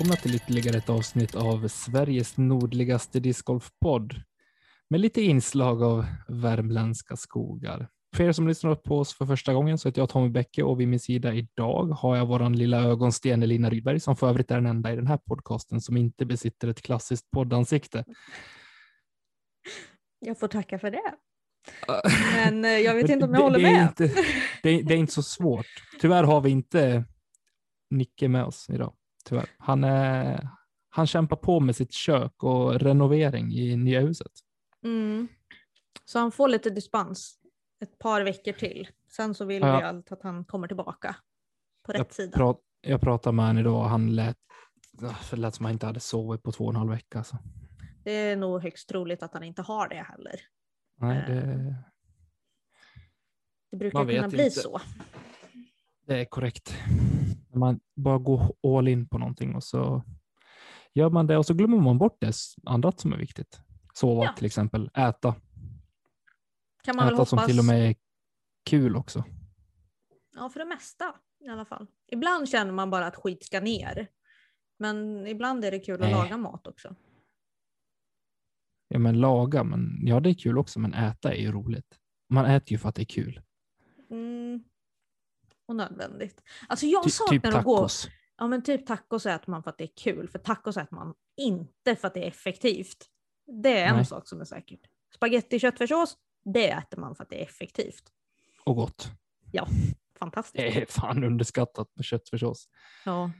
[0.00, 4.14] Välkomna till ytterligare ett avsnitt av Sveriges nordligaste discgolfpodd
[4.90, 7.88] med lite inslag av värmländska skogar.
[8.16, 10.80] För er som lyssnar på oss för första gången så heter jag Tommy Bäcke och
[10.80, 14.54] vid min sida idag har jag våran lilla ögonsten Elina Rydberg som för övrigt är
[14.54, 18.04] den enda i den här podcasten som inte besitter ett klassiskt poddansikte.
[20.18, 21.14] Jag får tacka för det.
[22.36, 23.82] Men eh, jag vet inte om jag Det- håller det med.
[23.82, 24.14] Inte,
[24.62, 25.66] det, är, det är inte så svårt.
[26.00, 27.04] Tyvärr har vi inte
[27.90, 28.94] Nicke med oss idag.
[29.24, 29.46] Tyvärr.
[29.58, 30.48] Han, är,
[30.90, 34.32] han kämpar på med sitt kök och renovering i nya huset.
[34.84, 35.28] Mm.
[36.04, 37.36] Så han får lite dispens
[37.82, 38.88] ett par veckor till.
[39.08, 39.76] Sen så vill Ja.
[39.78, 41.16] vi allt att han kommer tillbaka
[41.86, 42.36] på rätt Jag, sida.
[42.36, 44.36] prat, jag pratade med honom idag och han lät,
[45.30, 47.18] det lät som att han inte hade sovit på två och en halv vecka.
[47.18, 47.36] Alltså.
[48.04, 50.40] Det är nog högst troligt att han inte har det heller.
[50.96, 51.26] Nej, Eh.
[51.26, 51.74] det,
[53.70, 54.50] Det brukar kunna bli inte.
[54.60, 54.80] så.
[56.06, 56.74] det är korrekt.
[57.50, 60.02] När man bara går all in på någonting och så
[60.94, 62.34] gör man det och så glömmer man bort det
[62.66, 63.60] annat som är viktigt.
[63.94, 64.32] Sova Ja.
[64.36, 65.34] till exempel, äta.
[66.82, 67.50] Kan man väl Äta som hoppas.
[67.50, 67.94] till och med är
[68.70, 69.24] kul också.
[70.36, 71.86] Ja, för det mesta i alla fall.
[72.12, 74.08] Ibland känner man bara att skit ska ner.
[74.78, 76.12] Men ibland är det kul Nej.
[76.12, 76.96] att laga mat också.
[78.88, 81.98] Ja, men laga, men ja, det är kul också, men äta är ju roligt.
[82.28, 83.40] Man äter ju för att det är kul.
[84.10, 84.64] Mm.
[85.70, 86.42] Och nödvändigt.
[86.68, 87.76] Alltså jag Ty, saknar typ att gå...
[87.76, 88.08] tacos.
[88.36, 91.14] Ja men typ tacos äter man för att det är kul, för tacos äter man
[91.36, 93.06] inte för att det är effektivt.
[93.62, 94.04] Det är en Nej.
[94.06, 94.80] sak som är säkert.
[95.14, 98.02] Spaghetti köttfärssås, det äter man för att det är effektivt.
[98.64, 99.08] Och gott.
[100.18, 100.56] Fantastiskt.
[100.74, 102.68] Det är fan underskattat med köttfärssås.
[103.04, 103.30] Ja.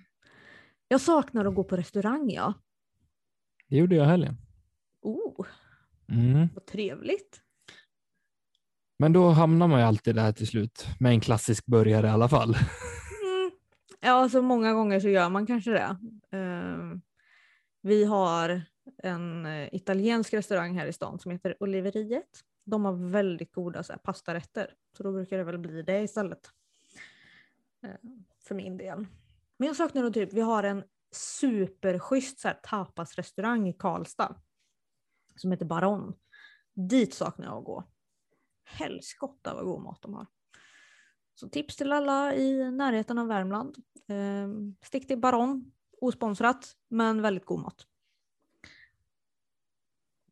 [0.89, 2.55] Jag saknar att gå på restaurang ja.
[3.69, 4.37] Det gjorde jag helgen.
[5.03, 5.47] Oh,
[6.09, 6.49] Mm.
[6.55, 7.41] vad trevligt.
[9.01, 12.29] Men då hamnar man ju alltid där till slut med en klassisk burgare i alla
[12.29, 12.55] fall.
[12.55, 13.51] Mm.
[14.01, 15.97] Ja, så många gånger så gör man kanske det.
[16.31, 17.01] Ehm,
[17.83, 18.63] vi har
[19.03, 22.41] en eh, italiensk restaurang här i stan som heter Oliveriet.
[22.65, 26.51] De har väldigt goda så här, pastarätter, så då brukar det väl bli det istället.
[27.83, 29.07] Ehm, för min del.
[29.59, 34.35] Men jag saknar då typ, vi har en superschysst så här, tapasrestaurang i Karlstad
[35.37, 36.15] som heter Baron.
[36.75, 37.85] Dit saknar jag att gå.
[38.71, 40.27] Helskotta vad god mat de har.
[41.35, 43.77] Så tips till alla i närheten av Värmland.
[44.09, 44.49] Eh,
[44.87, 47.87] stick till Baron, osponsrat, men väldigt god mat.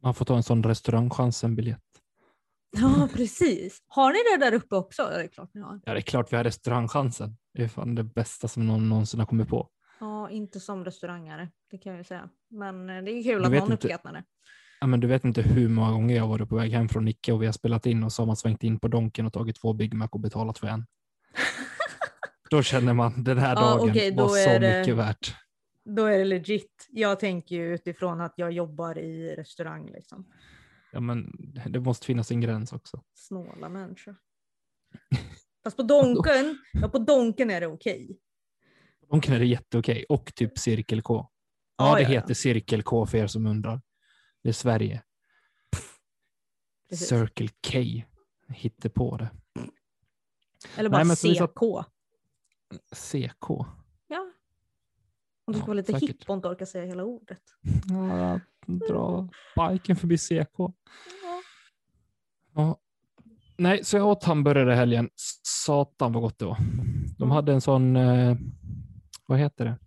[0.02, 1.82] Man får ta en sån restaurangchansen-biljett.
[2.70, 3.82] Ja, precis.
[3.86, 5.02] Har ni det där uppe också?
[5.02, 5.80] Ja, det är klart ni har.
[5.84, 7.36] Ja, det är klart vi har restaurangchansen.
[7.54, 9.68] Det är fan det bästa som någon någonsin har kommit på.
[10.00, 12.30] Ja, inte som restaurangare, det kan jag ju säga.
[12.50, 14.24] Men eh, det är kul Du att någon inte- uppskattar det.
[14.80, 17.32] Ja, men du vet inte hur många gånger jag varit på väg hem från Nicke
[17.32, 19.56] och vi har spelat in och så har man svängt in på Donken och tagit
[19.60, 20.86] två Big Mac och betalat för en.
[22.50, 25.34] Då känner man den här Ja, dagen okej, då var så det- mycket värt.
[25.84, 26.86] Då är det legit.
[26.90, 30.26] Jag tänker ju utifrån att jag jobbar i restaurang liksom.
[30.92, 31.32] Ja, men
[31.66, 33.02] det måste finnas en gräns också.
[33.14, 34.16] Snåla människor.
[35.64, 38.18] Fast på Donken, ja på Donken är det okej.
[39.10, 41.14] Donken är det jätteokej och typ Cirkel K.
[41.76, 42.20] Ja, Ja, det ja, ja.
[42.20, 43.80] heter Cirkel K för er som undrar.
[44.48, 45.02] Det är Sverige.
[46.88, 47.08] Precis.
[47.08, 47.78] Circle K.
[48.48, 49.30] Hittar på det.
[50.76, 51.84] Eller bara Nej, CK.
[52.94, 53.48] CK.
[54.06, 54.30] Ja.
[55.44, 56.08] Om du ska vara lite säkert.
[56.08, 57.42] hipp och inte orka säga hela ordet.
[57.88, 59.28] Ja, dra
[59.70, 60.58] biken förbi CK.
[60.58, 60.72] Ja.
[62.54, 62.78] Ja.
[63.56, 65.10] Nej, så jag åt hamburgare i helgen.
[65.42, 66.58] Satan vad gott det var.
[67.18, 67.30] De Mm.
[67.30, 68.36] hade en sån, eh,
[69.26, 69.78] vad heter det?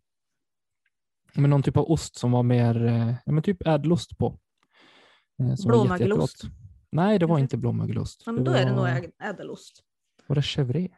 [1.34, 4.28] Men någon typ av ost som var mer, eh, ja, men typ ädelost på.
[4.28, 5.31] Eh, som var jätte-
[5.66, 6.44] Blåmögelost.
[6.44, 6.57] jättegott.
[6.91, 8.25] Nej, det var inte blåmögelost.
[8.25, 9.84] Men då är det nog var, ädelost.
[10.28, 10.90] Var det chèvre?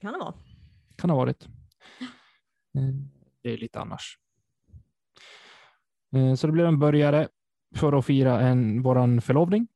[0.00, 0.34] Kan det vara.
[0.96, 1.48] Kan ha varit.
[2.74, 2.82] Eh,
[3.42, 4.18] Det är lite annars.
[6.16, 7.28] Eh, Så det blev en börjare
[7.76, 9.68] för att fira en, våran förlovning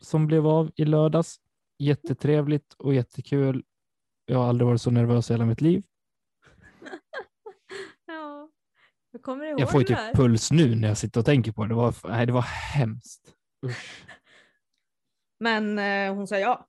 [0.00, 1.40] som blev av i lördags.
[1.78, 3.64] Jättetrevligt och jättekul.
[4.24, 5.82] Jag har aldrig varit så nervös i hela mitt liv.
[8.06, 8.50] Ja.
[9.16, 10.12] Jag kommer ihåg Jag får ju typ där.
[10.14, 11.68] puls nu när jag sitter och tänker på det.
[11.68, 13.34] Det var, nej, det var hemskt.
[13.66, 14.06] Usch.
[15.40, 16.66] Men eh, hon sa ja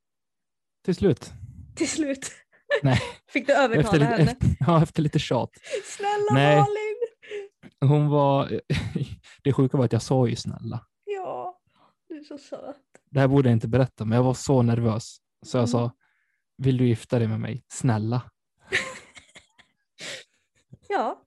[0.85, 1.31] Till slut.
[1.75, 2.31] till slut.
[2.83, 3.01] Nej.
[3.29, 4.31] Fick du övertala Efter lite, henne?
[4.31, 5.49] efter, ja, efter lite tjat.
[5.97, 6.55] Snälla Nej.
[6.55, 6.97] Malin!
[7.91, 8.61] Hon var...
[9.43, 10.85] Det sjuka var att jag sa ju snälla.
[11.05, 11.59] Ja,
[12.09, 12.75] du är så söt.
[13.11, 15.17] Det här borde jag inte berätta, men jag var så nervös.
[15.45, 15.67] Så jag Mm.
[15.67, 15.91] sa,
[16.57, 17.63] vill du gifta dig med mig?
[17.67, 18.21] Snälla.
[20.87, 21.21] Ja,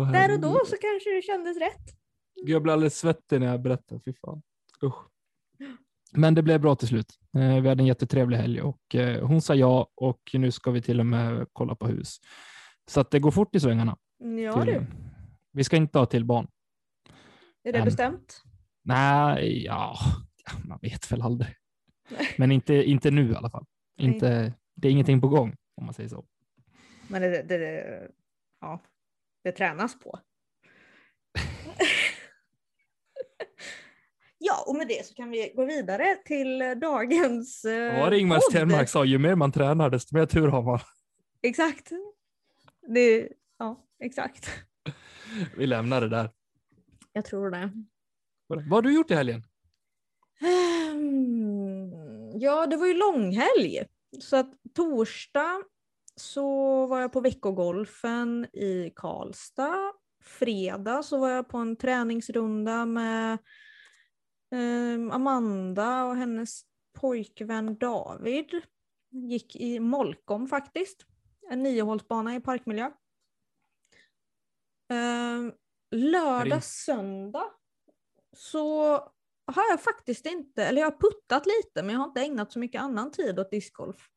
[0.00, 1.96] Och där och då så kanske det kändes rätt.
[2.34, 4.00] Jag blev alldeles svettig när jag berättade.
[4.04, 4.42] Fy fan.
[4.82, 4.94] Usch.
[6.12, 7.18] Men det blev bra till slut.
[7.36, 10.82] Eh, Vi hade en jättetrevlig helg och eh, hon sa ja och nu ska vi
[10.82, 12.20] till och med kolla på hus.
[12.88, 13.96] Så att det går fort i svängarna.
[14.18, 14.86] Ja du, tydligen.
[15.52, 16.48] Vi ska inte ha till barn.
[17.64, 17.84] är det Än.
[17.84, 18.42] bestämt?
[18.84, 19.96] Nej, ja,
[20.64, 21.54] man vet väl aldrig.
[22.10, 22.34] Nej.
[22.38, 23.64] Men inte, inte nu i alla fall.
[23.98, 24.06] Nej.
[24.14, 26.24] Inte, det är ingenting på gång om man säger så.
[27.08, 28.08] Men det, det, det,
[28.60, 28.80] ja,
[29.46, 30.18] det tränas på.
[34.38, 38.40] ja, och med det så kan vi gå vidare till dagens eh, Vad Ingmar.
[38.50, 40.80] Stenmark sa, ju mer man tränar desto mer tur har man.
[41.42, 41.90] Exakt.
[42.88, 43.28] Det,
[43.58, 44.50] ja, exakt.
[45.56, 46.30] Vi lämnar det där.
[47.12, 47.70] Jag tror det.
[48.46, 49.42] Vad har du gjort i helgen?
[50.40, 51.26] Ehm,
[52.40, 53.84] Ja, det var ju långhelg.
[54.20, 55.62] Så att torsdag
[56.16, 59.92] så var jag på veckogolfen i Karlstad.
[60.24, 63.38] Fredag så var jag på en träningsrunda med
[64.50, 66.60] ehm, Amanda och hennes
[67.00, 68.62] pojkvän David.
[69.10, 71.06] Gick i Molkom faktiskt.
[71.50, 72.90] En niohålsbana i parkmiljö.
[74.92, 75.52] Ehm,
[75.90, 77.50] lördag, söndag
[78.36, 78.92] så
[79.46, 82.58] har jag faktiskt inte, eller jag har puttat lite men jag har inte ägnat så
[82.58, 84.08] mycket annan tid åt discgolf.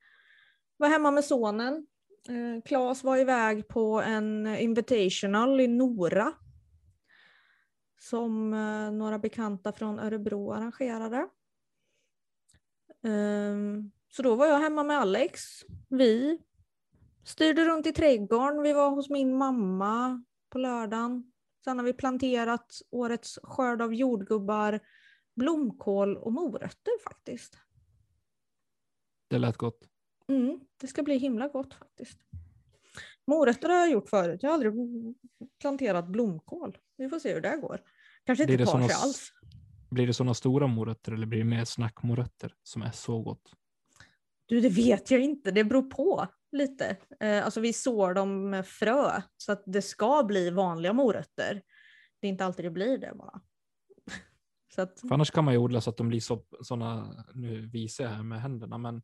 [0.79, 1.87] Var hemma med sonen.
[2.27, 6.33] Eh, Claes var iväg på en invitational i Nora.
[7.99, 11.29] Som eh, några bekanta från Örebro arrangerade.
[13.03, 15.41] Ehm, så då var jag hemma med Alex.
[15.89, 16.39] Vi
[17.23, 18.61] styrde runt i trädgården.
[18.61, 21.31] Vi var hos min mamma på lördagen.
[21.63, 24.79] Sen har vi planterat årets skörd av jordgubbar,
[25.35, 27.57] blomkål och morötter faktiskt.
[29.27, 29.89] Det lät gott.
[30.29, 32.19] Mm, det ska bli himla gott faktiskt.
[33.27, 34.43] Morötter har jag gjort förut.
[34.43, 34.73] Jag har aldrig
[35.61, 36.77] planterat blomkål.
[36.97, 37.81] Vi får se hur det går.
[38.23, 39.33] Kanske Blir inte det tar sig alls.
[39.89, 43.53] Blir det sådana stora morötter eller blir det mer snackmorötter som är så gott?
[44.45, 45.51] Du, det vet jag inte.
[45.51, 46.97] Det beror på lite.
[47.19, 51.61] Eh, alltså vi sår dem med frö så att det ska bli vanliga morötter.
[52.19, 53.41] Det är inte alltid det blir det bara.
[54.75, 57.61] så att, För annars kan man ju odla så att de blir så, sådana, nu
[57.67, 59.01] visar jag här med händerna, men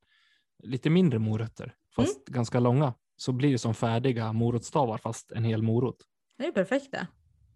[0.64, 2.94] lite mindre morötter, fast ganska långa.
[3.16, 5.98] Så blir det som färdiga morotsstavar fast en hel morot.
[6.38, 7.08] det är perfekt det.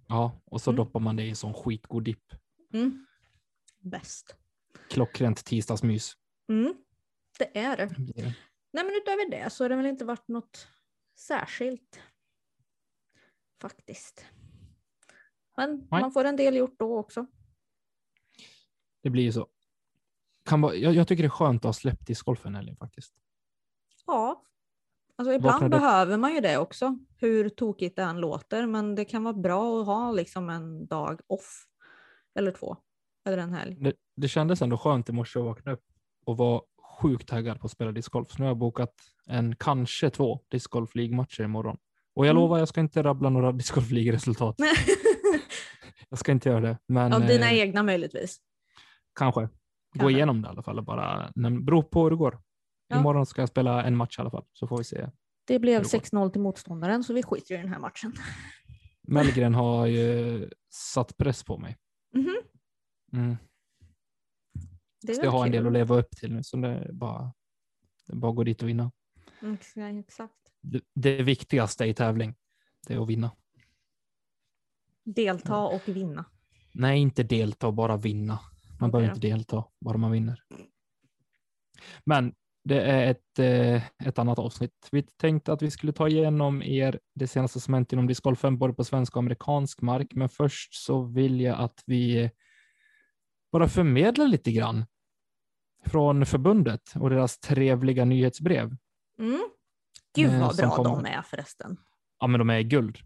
[0.07, 0.77] Ja, och så Mm.
[0.77, 2.33] doppar man det i en sån skitgod dipp.
[2.73, 3.05] Mm.
[3.79, 4.35] Bäst.
[4.89, 6.13] Klockrent tisdagsmys.
[6.49, 6.73] Mm.
[7.39, 7.85] Det är det.
[7.97, 8.21] det.
[8.73, 10.67] Nej men utöver det så har det väl inte varit något
[11.15, 11.99] särskilt.
[13.61, 14.25] Faktiskt.
[15.57, 16.01] Men Nej.
[16.01, 17.25] man får en del gjort då också.
[19.01, 19.47] Det blir ju så.
[20.49, 23.13] Kan vara, jag, jag tycker det är skönt att ha släppt discgolfen helgen faktiskt.
[24.07, 24.43] Ja.
[25.17, 26.97] Alltså ibland Vaknade behöver man ju det också.
[27.17, 28.67] Hur tokigt det än låter.
[28.67, 31.65] Men det kan vara bra att ha liksom en dag off.
[32.39, 32.77] Eller två.
[33.25, 33.75] Eller en helg.
[33.79, 35.83] Det, det kändes ändå skönt i morse att vakna upp
[36.25, 36.61] och vara
[37.01, 38.31] sjukt taggad på att spela discgolf.
[38.31, 38.93] Så nu har jag bokat
[39.27, 41.77] en, kanske två discgolf League-matcher imorgon.
[42.15, 42.41] Och jag Mm.
[42.41, 44.55] lovar, jag ska inte rabbla några discgolf League-resultat.
[46.11, 46.77] Jag ska inte göra det.
[46.87, 48.37] Men Av dina eh, egna möjligtvis.
[49.15, 49.49] kanske.
[49.93, 50.15] Gå Kanske.
[50.17, 50.77] igenom det i alla fall.
[50.77, 52.41] och Bara, beror på hur det går.
[52.87, 52.99] Ja.
[52.99, 55.09] Imorgon ska jag spela en match i alla fall, så får vi se.
[55.47, 55.99] Det blev det går.
[55.99, 58.13] 6-0 till motståndaren så vi skiter i den här matchen.
[59.07, 61.77] Mellgren har ju satt press på mig.
[62.13, 62.35] Mhm.
[63.13, 63.37] Mm.
[65.01, 67.33] Det Så jag har en del att leva upp till nu, så det är bara,
[68.07, 68.91] det är bara att gå dit och vinna.
[69.41, 70.33] Mm, Exakt.
[70.61, 72.35] Det, det viktigaste i tävling,
[72.87, 73.31] det är att vinna.
[75.03, 76.25] Delta och vinna.
[76.73, 78.39] Nej, inte delta, bara vinna.
[78.79, 80.43] Man Okej behöver inte delta, bara man vinner.
[82.05, 82.33] Men
[82.63, 84.87] det är ett, eh, ett annat avsnitt.
[84.91, 88.73] Vi tänkte att vi skulle ta igenom er det senaste som hänt inom discgolfen, både
[88.73, 90.07] på svensk och amerikansk mark.
[90.15, 92.29] Men först så vill jag att vi eh,
[93.51, 94.85] bara förmedlar lite grann
[95.85, 98.75] från förbundet och deras trevliga nyhetsbrev.
[99.19, 99.39] Mm.
[100.15, 101.77] Gud Eh, vad som bra kommer- de är förresten.
[102.19, 102.97] Ja, men de är guld.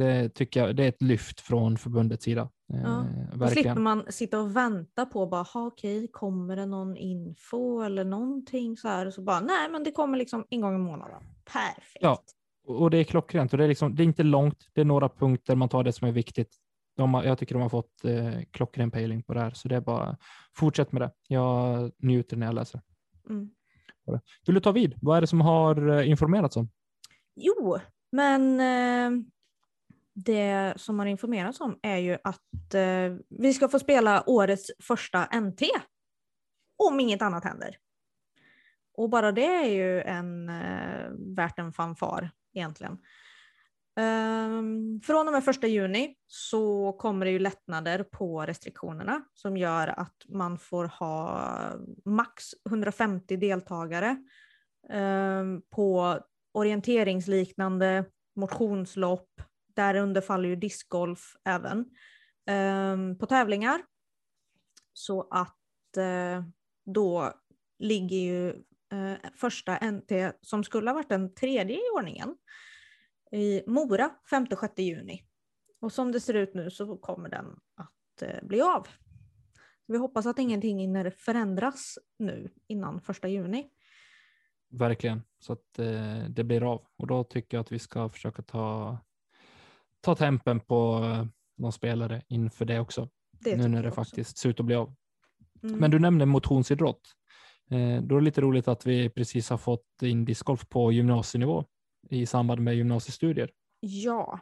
[0.00, 2.48] Det tycker jag, det är ett lyft från förbundets sida.
[2.72, 3.04] Eh, Ja,
[3.34, 8.04] Då slipper man sitta och vänta på bara, "Ha, okej, kommer det någon info eller
[8.04, 9.06] någonting så här.
[9.06, 11.22] Och så bara, nej men det kommer liksom en gång i månaden.
[11.52, 11.98] Perfekt.
[12.00, 12.22] Ja.
[12.66, 14.68] Och det är klockrent och det är, liksom, det är inte långt.
[14.72, 16.56] Det är några punkter man tar det som är viktigt.
[16.96, 19.76] De har, jag tycker de har fått eh, klockren pejling på det här, så det
[19.76, 20.16] är bara
[20.56, 21.10] fortsätt med det.
[21.28, 22.80] Jag njuter när jag läser.
[23.30, 23.50] Mm.
[24.46, 24.94] Vill du ta vid?
[25.02, 26.68] Vad är det som har eh, informerats om?
[27.36, 27.78] Jo,
[28.12, 29.22] men eh,
[30.24, 35.40] det som har informerats om är ju att eh, vi ska få spela årets första
[35.40, 35.62] NT.
[36.76, 37.76] Om inget annat händer.
[38.96, 42.98] Och bara det är ju en, eh, värt en fanfar egentligen.
[43.96, 49.88] Ehm, från och med första juni så kommer det ju lättnader på restriktionerna som gör
[49.88, 51.50] att man får ha
[52.04, 54.16] max 150 deltagare
[54.90, 56.18] ehm, på
[56.52, 58.04] orienteringsliknande
[58.36, 59.42] motionslopp
[59.80, 61.78] därunder faller ju discgolf även,
[62.46, 63.82] eh, på tävlingar.
[64.92, 66.44] Så att eh,
[66.84, 67.32] då
[67.78, 68.48] ligger ju
[68.92, 72.36] eh, första NT, som skulle ha varit den tredje i ordningen,
[73.32, 75.24] i Mora 5-6 juni.
[75.80, 78.88] Och som det ser ut nu så kommer den att eh, bli av.
[79.86, 83.70] Vi hoppas att ingenting hinner förändras nu innan första juni.
[84.70, 86.86] Verkligen, så att eh, det blir av.
[86.96, 88.98] Och då tycker jag att vi ska försöka ta,
[90.00, 91.26] ta tempen på eh,
[91.56, 93.08] de spelare inför det också.
[93.40, 94.94] Det nu när det faktiskt ser ut att bli av.
[95.62, 95.78] Mm.
[95.78, 97.00] Men du nämnde motionsidrott.
[97.70, 101.64] Eh, då är det lite roligt att vi precis har fått in discgolf på gymnasienivå
[102.10, 103.50] i samband med gymnasiestudier.
[103.80, 104.40] Ja,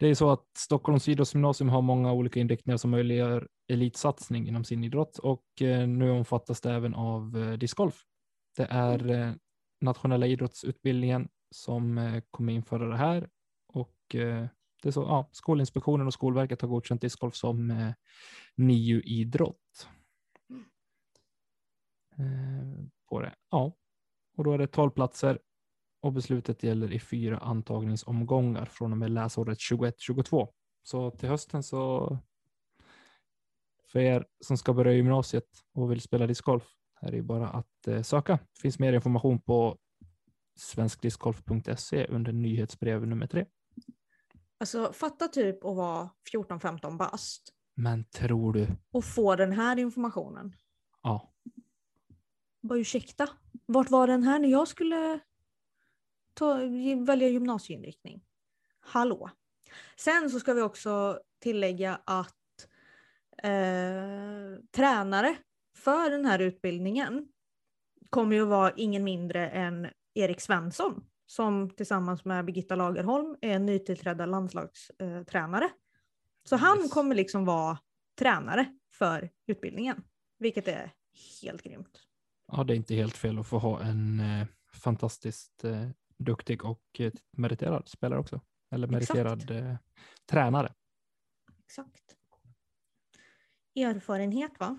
[0.00, 4.84] Det är så att Stockholms idrottsgymnasium har många olika inriktningar som möjliggör elitsatsning inom sin
[4.84, 8.02] idrott och eh, nu omfattas det även av discgolf.
[8.56, 9.32] Det är eh,
[9.80, 13.28] nationella idrottsutbildningen som kommer införa det här
[13.68, 14.16] och
[14.82, 17.92] det är så, ja, Skolinspektionen och Skolverket har godkänt discgolf som eh,
[18.54, 19.88] NIU-idrott.
[22.18, 23.34] Eh, på det.
[23.50, 23.72] Ja,
[24.36, 25.38] och då är det 12 platser
[26.00, 30.48] och beslutet gäller i fyra antagningsomgångar från och med läsåret 21-22.
[30.82, 32.18] Så till hösten så
[33.92, 37.86] för er som ska börja gymnasiet och vill spela discgolf här är det bara att
[37.88, 38.32] eh, söka.
[38.32, 39.78] Det finns mer information på
[40.56, 43.46] svenskdiscgolf.se under nyhetsbrev nummer tre
[44.60, 48.66] alltså fatta typ att vara 14-15 bast Men tror du?
[48.90, 50.56] och få den här informationen.
[51.02, 51.32] Ja,
[52.62, 53.28] Bara ursäkta,
[53.66, 55.20] vart var den här när jag skulle
[56.34, 56.54] ta,
[57.06, 58.22] välja gymnasieinriktning?
[58.80, 59.30] Hallå.
[59.96, 62.34] Sen så ska vi också tillägga att
[63.42, 65.36] eh, tränare
[65.76, 67.28] för den här utbildningen
[68.10, 73.58] kommer ju att vara ingen mindre än Erik Svensson som tillsammans med Birgitta Lagerholm är
[73.58, 75.70] nytillträdda landslagstränare.
[76.44, 76.90] Så han Yes.
[76.92, 77.78] kommer liksom vara
[78.18, 80.04] tränare för utbildningen,
[80.38, 80.92] vilket är
[81.42, 82.02] helt grymt.
[82.52, 86.82] ja, det är inte helt fel att få ha en eh, fantastiskt eh, duktig och
[86.98, 88.40] eh, meriterad spelare också.
[88.70, 89.76] Eller meriterad eh,
[90.26, 90.74] tränare.
[91.64, 92.16] Exakt.
[93.74, 94.78] Erfarenhet va?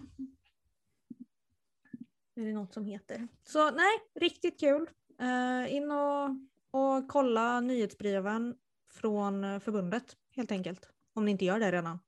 [2.36, 3.28] Är det något som heter.
[3.44, 4.90] Så nej, riktigt kul.
[5.20, 6.30] Eh, in och,
[6.72, 8.56] och kolla nyhetsbreven
[8.94, 10.90] från eh, förbundet helt enkelt.
[11.14, 12.00] Om ni inte gör det redan.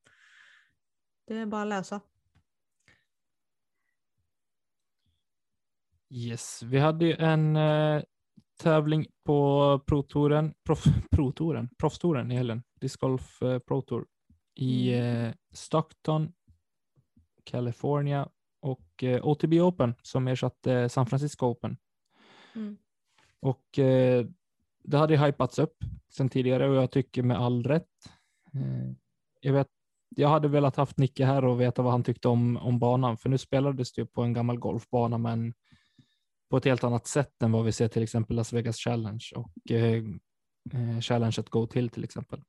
[1.28, 2.02] Det är bara att läsa.
[6.10, 8.04] Yes, vi hade ju en eh,
[8.60, 14.06] tävling på Pro-touren, proff, Pro-touren, Proffstouren i helgen, Disc Golf eh, Pro Tour
[14.56, 15.26] i Mm.
[15.26, 16.34] eh, Stockton,
[17.44, 18.30] California
[18.62, 21.78] och eh, OTB Open som ersatte San Francisco Open.
[22.56, 22.78] Mm.
[23.42, 24.26] Och eh,
[24.84, 25.78] det hade hypats upp
[26.10, 27.88] sedan tidigare och jag tycker med all rätt.
[28.54, 28.92] Eh,
[29.42, 29.68] jag, vet,
[30.16, 33.30] jag hade velat haft Nicke här och veta vad han tyckte om, om banan, för
[33.30, 35.54] nu spelades det ju på en gammal golfbana, men
[36.50, 39.72] på ett helt annat sätt än vad vi ser till exempel Las Vegas Challenge och
[39.72, 40.04] eh,
[40.74, 42.44] eh, Challenge att Go till till exempel.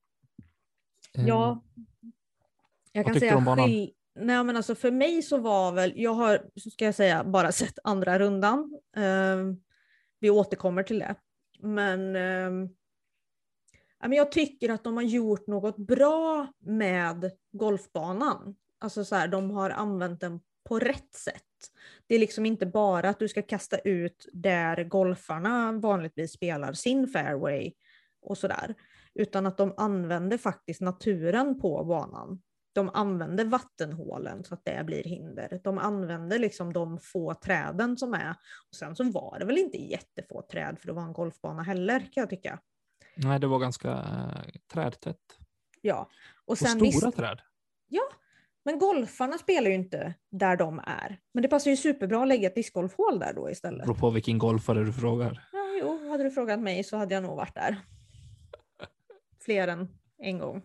[1.19, 1.63] Eh, Ja.
[2.93, 3.33] Jag kan säga
[3.67, 7.25] skill- Nej men alltså för mig så var väl, jag har, så ska jag säga,
[7.25, 8.81] bara sett andra rundan.
[8.97, 9.61] Ehm,
[10.21, 11.15] vi återkommer till det.
[11.59, 12.71] Men, eh,
[14.13, 18.57] jag tycker att de har gjort något bra med golfbanan.
[18.79, 21.45] Alltså så här, de har använt den på rätt sätt.
[22.07, 27.09] Det är liksom inte bara att du ska kasta ut där golfarna vanligtvis spelar sin
[27.09, 27.73] fairway
[28.23, 28.75] och sådär.
[29.15, 32.43] Utan att de använder faktiskt naturen på banan.
[32.73, 35.61] De använder vattenhålen så att det blir hinder.
[35.65, 38.31] De använder liksom de få träden som är.
[38.71, 42.01] Och sen så var det väl inte jättefå träd för att vara en golfbana heller
[42.01, 42.59] kan jag tycka.
[43.17, 45.17] Nej, det var ganska eh, trädtätt.
[45.81, 46.09] Ja.
[46.45, 47.41] Och Och sen stora visst, träd.
[48.65, 51.21] men golfarna spelar ju inte där de är.
[51.35, 53.87] Men det passar ju superbra att lägga ett discgolfhål där då istället.
[53.87, 55.49] Beror på vilken golfare du frågar.
[55.53, 57.81] Ja, jo, hade du frågat mig så hade jag nog varit där.
[59.45, 60.63] Fler än en gång.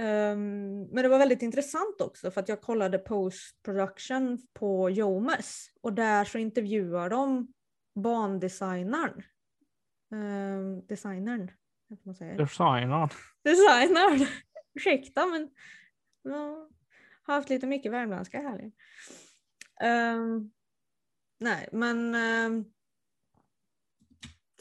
[0.00, 5.66] Ehm, men det var väldigt intressant också för att jag kollade post production på Jomes
[5.80, 7.52] och där så intervjuar de
[7.94, 9.22] bandesignern.
[10.12, 11.50] Um, designern,
[12.02, 12.38] man säger.
[12.38, 13.08] Designern.
[13.42, 14.26] Designern!
[14.74, 15.50] Ursäkta men
[16.22, 16.68] jag
[17.22, 18.72] har haft lite mycket värmländska här.
[20.14, 20.50] Um,
[21.38, 22.64] nej men ehm,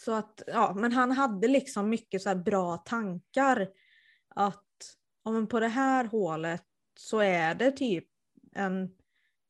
[0.02, 3.70] så att, ja, men han hade liksom mycket så här bra tankar.
[4.36, 4.69] Att
[5.24, 6.64] ja, men på det här hålet
[7.00, 8.06] så är det typ
[8.56, 8.90] en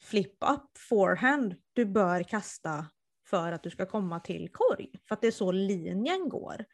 [0.02, 2.86] flip-up forehand du bör kasta
[3.28, 4.92] för att du ska komma till korg.
[5.08, 6.66] För att det är så linjen går.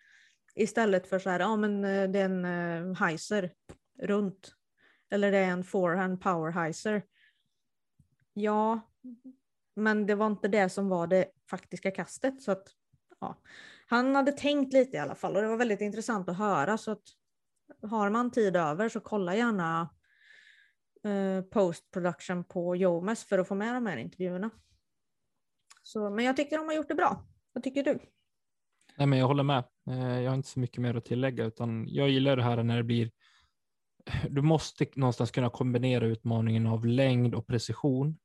[0.56, 3.54] Istället för så här, ja men eh, det är en eh, uh, heiser
[4.02, 4.56] runt.
[5.10, 7.04] Eller det är en forehand power heiser.
[8.34, 8.80] Ja,
[9.76, 12.42] men det var inte det som var det faktiska kastet.
[12.42, 12.68] Så att,
[13.20, 13.42] ja.
[13.88, 16.78] Han hade tänkt lite i alla fall och det var väldigt intressant att höra.
[16.78, 17.04] Så att,
[17.82, 19.90] har man tid över så kolla gärna
[21.04, 24.50] eh, post production på Jomes för att få med de här intervjuerna.
[25.84, 27.26] Så, men jag tycker de har gjort det bra.
[27.54, 28.00] Vad tycker du?
[28.98, 29.64] Nej, men jag håller med.
[29.90, 32.78] Eh, jag har inte så mycket mer att tillägga, utan jag gillar det här när
[32.78, 33.12] det blir.
[34.30, 38.18] Du måste någonstans kunna kombinera utmaningen av längd och precision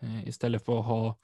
[0.00, 1.18] eh, istället för att ha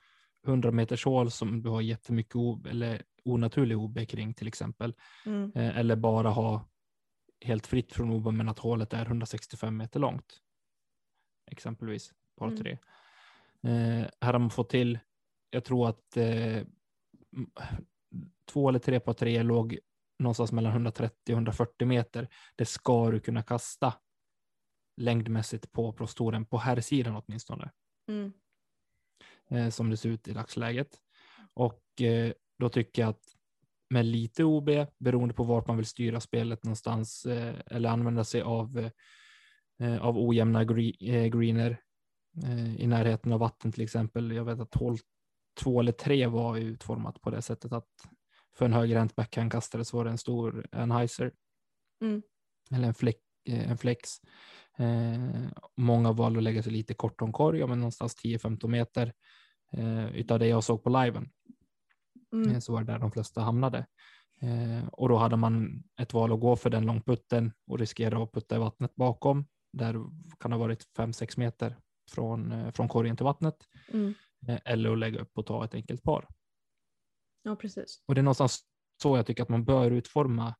[0.46, 2.36] 100 meters hål som du har jättemycket
[2.70, 4.94] eller onaturlig OB kring till exempel.
[5.26, 5.52] Mm.
[5.54, 6.68] Eh, eller bara ha
[7.44, 10.40] helt fritt från OB men att hålet är 165 meter långt.
[11.50, 12.58] Exempelvis par mm.
[12.58, 12.78] tre.
[13.62, 14.98] Eh, här har man fått till,
[15.50, 16.62] jag tror att eh,
[18.46, 19.78] två eller tre par tre låg
[20.18, 22.28] någonstans mellan 130 och 140 meter.
[22.56, 23.94] Det ska du kunna kasta
[24.96, 27.70] längdmässigt på prostoren på här sidan åtminstone.
[28.08, 28.32] Mm.
[29.50, 31.00] Eh, som det ser ut i dagsläget.
[31.54, 33.36] Och eh, då tycker jag att
[33.94, 38.42] med lite OB, beroende på vart man vill styra spelet någonstans eh, eller använda sig
[38.42, 38.90] av,
[39.80, 41.80] eh, av ojämna gre eh, greener
[42.44, 44.32] eh, i närheten av vatten till exempel.
[44.32, 44.98] Jag vet att hål
[45.60, 47.88] två eller tre var utformat på det sättet att
[48.56, 51.32] för en högerhänt backhandkastare så var det en stor Anheuser
[52.02, 52.22] mm.
[52.70, 54.10] eller en, fleck, eh, en flex.
[54.78, 59.12] Eh, många valde att lägga sig lite kort om korg, men någonstans 10-15 meter
[59.72, 61.30] eh, utav det jag såg på liven.
[62.34, 62.50] Mm.
[62.50, 63.86] Eh, så var det där de flesta hamnade.
[64.42, 68.32] Eh, och då hade man ett val att gå för den långputten och riskera att
[68.32, 69.46] putta i vattnet bakom.
[69.72, 69.92] Där
[70.40, 71.76] kan det ha varit 5-6 meter
[72.10, 73.56] från, eh, från korgen till vattnet.
[73.88, 74.14] Mm.
[74.48, 76.28] Eh, eller att lägga upp och ta ett enkelt par.
[77.42, 78.02] Ja, precis.
[78.06, 78.60] Och det är någonstans
[79.02, 80.54] så jag tycker att man bör utforma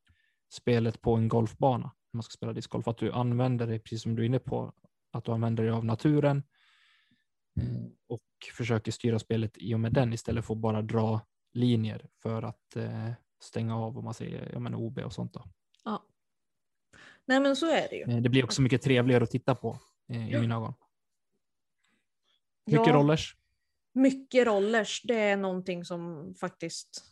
[0.53, 2.89] spelet på en golfbana när man ska spela discgolf.
[2.89, 4.73] Att du använder det, precis som du är inne på,
[5.13, 6.43] att du använder dig av naturen
[7.61, 8.23] eh, och
[8.57, 11.21] försöker styra spelet i och med den istället för att bara dra
[11.55, 15.33] linjer för att eh, stänga av om man säger ja, men OB och sånt.
[15.33, 15.45] Då.
[15.85, 16.05] Ja.
[17.25, 18.03] Nej men så är det ju.
[18.03, 20.75] Eh, det blir också mycket trevligare att titta på eh, i mina ögon.
[22.67, 22.95] Mycket ja.
[22.95, 23.37] rollers
[23.95, 27.05] mycket rollers, det är någonting som faktiskt...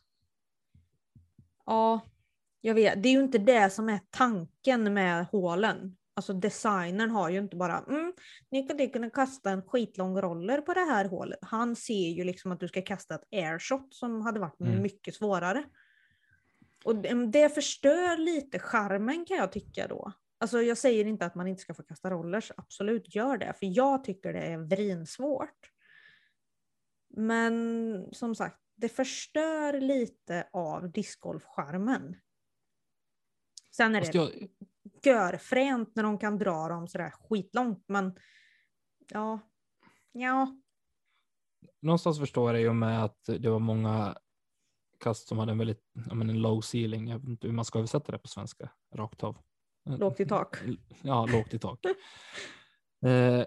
[1.67, 2.01] Ja,
[2.61, 3.03] jag vet.
[3.03, 5.97] Det är ju inte det som är tanken med hålen.
[6.23, 8.13] Alltså designern har ju inte bara, mm,
[8.51, 11.39] ni kan kunna kasta en skitlång roller på det här hålet.
[11.43, 14.83] Han ser ju liksom att du ska kasta ett airshot som hade varit mm.
[14.83, 15.65] mycket svårare.
[16.85, 16.97] Och
[17.33, 20.13] det förstör lite charmen kan jag tycka då.
[20.39, 23.67] Alltså jag säger inte att man inte ska få kasta rollers, absolut gör det, för
[23.77, 25.71] jag tycker det är vrinsvårt.
[27.09, 32.17] Men som sagt, det förstör lite av discgolfskärmen.
[33.77, 34.49] Sen är det jag...
[35.03, 38.17] görfränt när de kan dra dem sådär skitlångt, men
[39.09, 39.41] ja,
[40.13, 40.57] ja.
[41.81, 44.17] Någonstans förstår jag det ju med att det var många
[45.01, 47.65] kast som hade en väldigt, ja men en low ceiling, jag vet inte hur man
[47.65, 49.37] ska översätta det på svenska, rakt av.
[49.85, 50.57] Lågt i tak.
[51.03, 51.79] Ja, lågt i tak.
[53.07, 53.45] eh,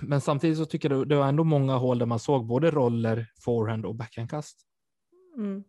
[0.00, 3.32] men samtidigt så tycker jag det var ändå många hål där man såg både roller,
[3.44, 4.66] forehand och backhandkast.
[5.36, 5.64] Mm.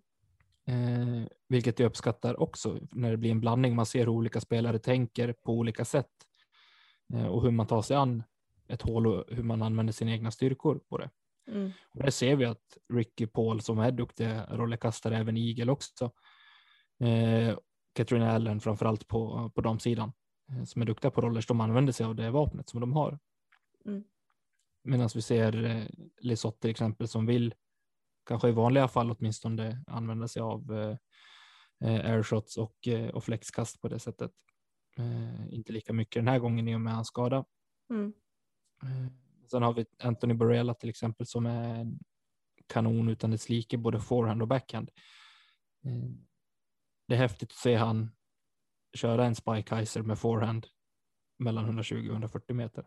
[0.67, 3.75] Eh, vilket jag uppskattar också när det blir en blandning.
[3.75, 6.11] Man ser hur olika spelare tänker på olika sätt
[7.13, 8.23] eh, och hur man tar sig an
[8.67, 11.09] ett hål och hur man använder sina egna styrkor på det.
[11.47, 11.71] Mm.
[11.93, 16.11] Och där ser vi att Ricky Paul som är duktiga rollerkastare, även Eagle också.
[16.99, 17.57] Eh,
[17.93, 20.11] Katrina Allen framförallt på, på damsidan
[20.51, 21.47] eh, som är duktiga på rollers.
[21.47, 23.19] De använder sig av det vapnet som de har.
[23.85, 24.03] Mm.
[24.83, 25.83] Medan vi ser eh,
[26.21, 27.53] Lisotte till exempel som vill,
[28.25, 30.97] kanske i vanliga fall åtminstone, använda sig av eh,
[31.89, 34.31] eh airshots och, eh, och flexkast på det sättet.
[35.49, 37.45] Inte lika mycket den här gången i och med hans skada.
[37.89, 38.13] Mm.
[39.51, 41.99] Sen har vi Anthony Barella till exempel som är en
[42.67, 44.91] kanon utan dess like, både forehand och backhand.
[47.07, 48.11] Det är häftigt att se han
[48.93, 50.67] köra en Spike Heiser med forehand
[51.39, 52.85] mellan 120 och 140 meter.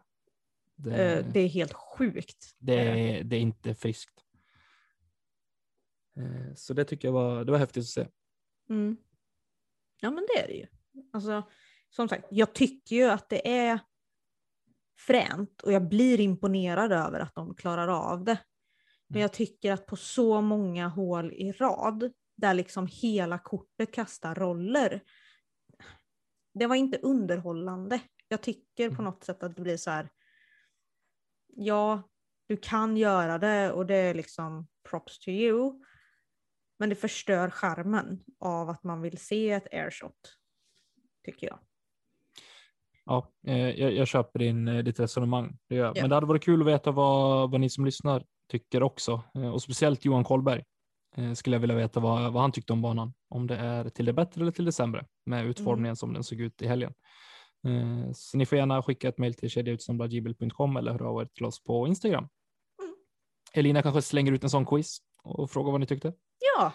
[0.76, 2.56] Det, det är helt sjukt.
[2.58, 4.25] Det är, det är inte friskt.
[6.16, 8.08] Eh, så det tycker jag var, det var häftigt att se.
[8.70, 8.96] Mm.
[10.00, 10.66] Ja men det är det ju.
[11.12, 11.42] Alltså,
[11.90, 13.78] som sagt, jag tycker ju att det är
[14.98, 18.38] fränt och jag blir imponerad över att de klarar av det.
[19.06, 19.22] Men mm.
[19.22, 25.02] jag tycker att på så många hål i rad, där liksom hela kortet kastar roller,
[26.54, 28.00] det var inte underhållande.
[28.28, 29.04] Jag tycker på mm.
[29.04, 30.10] något sätt att det blir så här,
[31.46, 32.02] ja,
[32.46, 35.82] du kan göra det och det är liksom props to you.
[36.78, 40.36] Men det förstör charmen av att man vill se ett airshot.
[41.24, 41.58] Tycker jag.
[43.04, 45.58] Ja, eh, jag, jag köper in eh, ditt resonemang.
[45.68, 45.74] Det.
[45.74, 45.92] Ja.
[45.96, 49.22] Men det hade varit kul att veta vad, vad ni som lyssnar tycker också.
[49.34, 50.64] Eh, Och speciellt Johan Kollberg
[51.16, 53.14] eh, skulle jag vilja veta vad, vad han tyckte om banan.
[53.28, 56.40] Om det är till det bättre eller till det sämre med utformningen som den såg
[56.40, 56.94] ut i helgen.
[58.14, 61.64] Så ni får gärna skicka ett mejl till kedjautsambladgmail.com eller höra av er till oss
[61.64, 62.28] på Instagram.
[62.82, 62.94] Mm.
[63.52, 66.12] Elina kanske slänger ut en sån quiz och frågar vad ni tyckte.
[66.58, 66.72] Ja,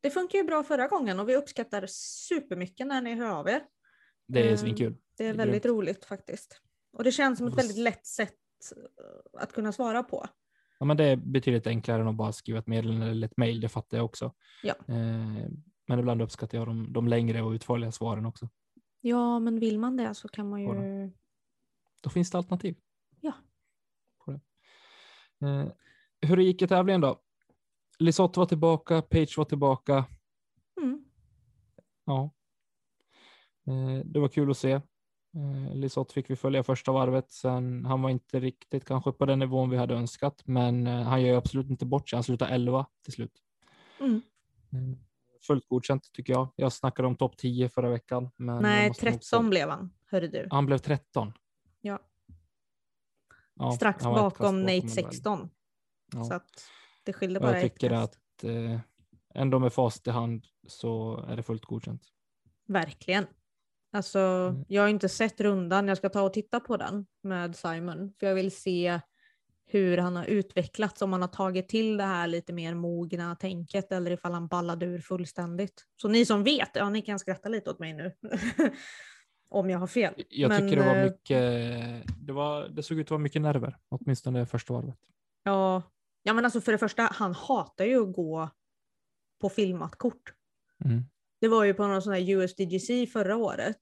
[0.00, 3.62] det funkar ju bra förra gången och vi uppskattar supermycket när ni hör av er.
[4.28, 4.56] Det är Mm.
[4.58, 4.96] svinkul.
[5.16, 6.60] Det är Det är väldigt roligt faktiskt.
[6.92, 8.34] Och det känns som ett väldigt lätt sätt
[8.76, 10.26] eh, att kunna svara på.
[10.78, 13.60] Ja, men det är betydligt enklare än att bara skriva ett meddelande eller ett mejl,
[13.60, 14.34] det fattar jag också.
[14.62, 14.74] Ja.
[14.88, 15.48] Eh,
[15.86, 18.48] Men ibland uppskattar jag de, de längre och utförliga svaren också.
[19.00, 21.10] Ja, men vill man det så kan man ju...
[22.02, 22.76] Då finns det alternativ.
[23.20, 23.32] Ja.
[24.24, 24.40] På det.
[25.46, 25.66] Eh,
[26.28, 27.20] hur gick i tävlingen då?
[27.98, 30.04] Lisotte var tillbaka, Page var tillbaka.
[30.80, 31.04] Mm.
[32.04, 32.30] Ja.
[33.66, 34.72] Eh, det var kul att se.
[34.72, 37.30] Eh, Lisotte fick vi följa första varvet.
[37.30, 41.22] Sen, han var inte riktigt kanske på den nivån vi hade önskat, men eh, han
[41.22, 42.16] gör ju absolut inte bort sig.
[42.16, 43.42] Han slutade 11 till slut.
[44.00, 44.22] Mm.
[44.72, 44.98] Mm.
[45.46, 46.48] Fullt godkänt tycker jag.
[46.56, 48.30] Jag snackade om topp 10 förra veckan.
[48.36, 50.48] Men Nej, måste nog 13 säga- blev han, hörde du.
[50.50, 51.32] Han blev 13.
[51.80, 51.98] Ja.
[53.54, 54.90] Ja, Strax kast bakom Nate en väl.
[54.90, 55.50] 16.
[56.12, 56.24] Ja.
[56.24, 56.50] Så att
[57.04, 58.14] det skilde bara jag tycker kast.
[58.14, 58.80] att eh,
[59.34, 62.02] ändå med facit i hand så är det fullt godkänt.
[62.68, 63.26] Verkligen.
[63.92, 64.64] Alltså, Mm.
[64.68, 65.88] jag har inte sett rundan.
[65.88, 68.12] Jag ska ta och titta på den med Simon.
[68.20, 69.00] För jag vill se
[69.66, 71.02] hur han har utvecklats.
[71.02, 74.86] Om han har tagit till det här lite mer mogna tänket eller ifall han ballade
[74.86, 75.84] ur fullständigt.
[76.02, 78.12] Så ni som vet, ja ni kan skratta lite åt mig nu.
[79.48, 80.14] Om jag har fel.
[80.28, 83.42] Jag Men, tycker det var eh, mycket, det, var, det såg ut att vara mycket
[83.42, 84.98] nerver, åtminstone det första varvet.
[85.42, 85.82] Ja,
[86.24, 88.50] ja men alltså för det första, han hatar ju att gå
[89.40, 90.34] på filmat kort.
[90.84, 91.04] Mm.
[91.40, 93.80] Det var ju på någon sån här USDGC förra året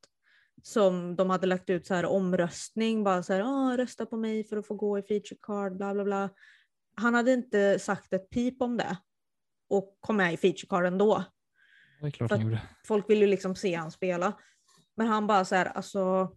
[0.62, 4.44] som de hade lagt ut så här omröstning, bara så här, ah, rösta på mig
[4.44, 6.30] för att få gå i feature card, bla bla bla.
[6.94, 8.96] Han hade inte sagt ett pip om det
[9.68, 11.24] och kom med i feature card ändå.
[12.00, 12.62] Det är klart För han gjorde.
[12.84, 14.32] Folk vill ju liksom se han spela.
[14.94, 16.36] Men han bara så här, alltså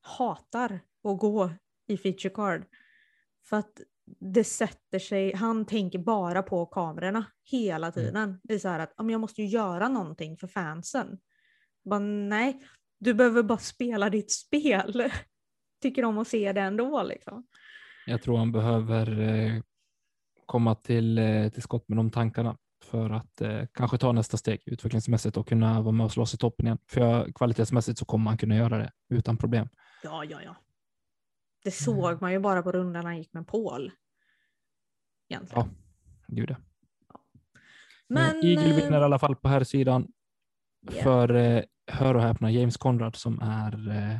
[0.00, 1.50] hatar att gå
[1.86, 2.64] i feature card.
[3.44, 3.80] För att
[4.18, 8.40] det sätter sig, han tänker bara på kamerorna hela tiden.
[8.42, 11.18] Det är så här att "Ja, men jag måste ju göra någonting för fansen.
[11.84, 12.60] Bara, nej,
[13.00, 15.12] du behöver bara spela ditt spel.
[15.82, 17.46] Tycker om att se det ändå liksom.
[18.06, 19.62] Jag tror han behöver eh,
[20.46, 24.62] komma till, eh, till skott med de tankarna för att eh, kanske ta nästa steg
[24.66, 26.78] utvecklingsmässigt och kunna vara med och slåss i toppen igen.
[26.86, 29.68] För jag, kvalitetsmässigt så kommer han kunna göra det utan problem.
[30.02, 30.56] Ja, ja, ja.
[31.64, 33.92] Det såg man ju bara på rundan han gick med Paul.
[35.30, 35.64] Egentligen.
[35.64, 35.68] Ja.
[36.26, 36.56] Gud, ja.
[38.08, 40.12] Men, Men Eagle eh, vinner i alla fall på här sidan
[40.80, 41.02] Ja.
[41.02, 44.18] för, eh, hör och häpna, James Conrad som är, eh,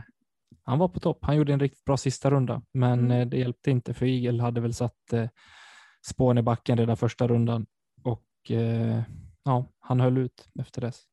[0.62, 1.18] han var på topp.
[1.22, 3.10] Han gjorde en riktigt bra sista runda, men Mm.
[3.10, 5.28] eh, det hjälpte inte för Eagle hade väl satt eh,
[6.06, 7.66] spån i backen redan första rundan
[8.02, 9.02] och eh,
[9.42, 11.04] ja, han höll ut efter dess.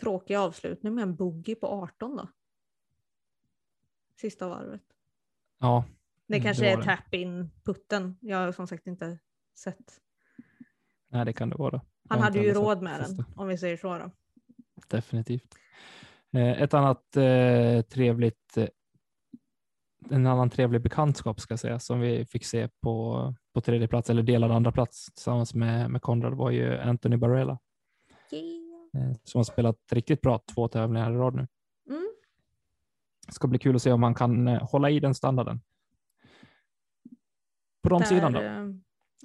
[0.00, 2.28] Tråkig avslutning med en boogie på 18 då.
[4.20, 4.82] Sista varvet.
[5.58, 5.84] Ja,
[6.26, 6.82] Det kanske det är det.
[6.84, 8.16] tap-in putten.
[8.20, 9.18] Jag har som sagt inte
[9.58, 10.00] sett.
[11.08, 11.80] nej, det kan det vara.
[12.08, 14.10] Han hade ju råd med den om vi säger så då.
[14.88, 15.54] Definitivt.
[16.32, 18.68] Eh, ett annat eh, trevligt, eh,
[20.10, 24.10] en annan trevlig bekantskap ska jag säga, som vi fick se på, på tredje plats
[24.10, 27.58] eller delad andra plats tillsammans med, med Konrad var ju Anthony Barella
[28.94, 31.46] eh, som har spelat riktigt bra två tävlingar i rad nu.
[31.90, 32.08] Mm.
[33.26, 35.60] Det ska bli kul att se om han kan hålla i den standarden.
[37.82, 38.40] På de sidan då?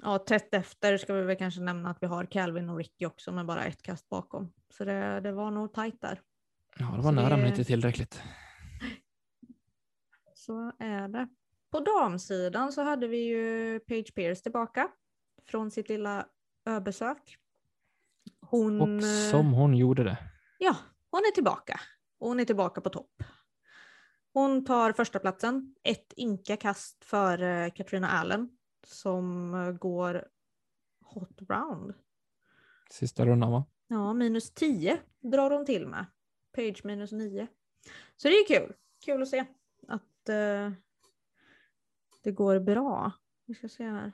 [0.02, 3.32] Ja, tätt efter ska vi väl kanske nämna att vi har Calvin och Ricky också
[3.32, 4.52] med bara ett kast bakom.
[4.70, 6.20] Så det, det var nog tajt där.
[6.78, 8.22] Ja, det var så nära det- men inte tillräckligt.
[10.34, 11.28] Så är det.
[11.70, 14.88] På damsidan så hade vi ju Paige Pierce tillbaka
[15.46, 16.26] från sitt lilla
[16.66, 17.36] öbesök.
[18.40, 20.16] Hon, Och som hon gjorde det.
[20.58, 20.76] ja,
[21.10, 21.80] hon är tillbaka.
[22.18, 23.22] Och Hon är tillbaka på topp.
[24.32, 28.48] Hon tar första platsen, ett inka kast för eh, Katrina Allen
[28.86, 30.28] som eh, går
[31.00, 31.94] hot round.
[32.90, 33.64] Sista rundan va?
[33.88, 36.06] Ja, minus 10 drar hon till med.
[36.52, 37.46] Page minus 9.
[38.16, 38.74] Så det är kul.
[39.04, 39.44] Kul att se
[39.88, 40.72] att eh,
[42.22, 43.12] det går bra.
[43.44, 44.12] Vi ska se här.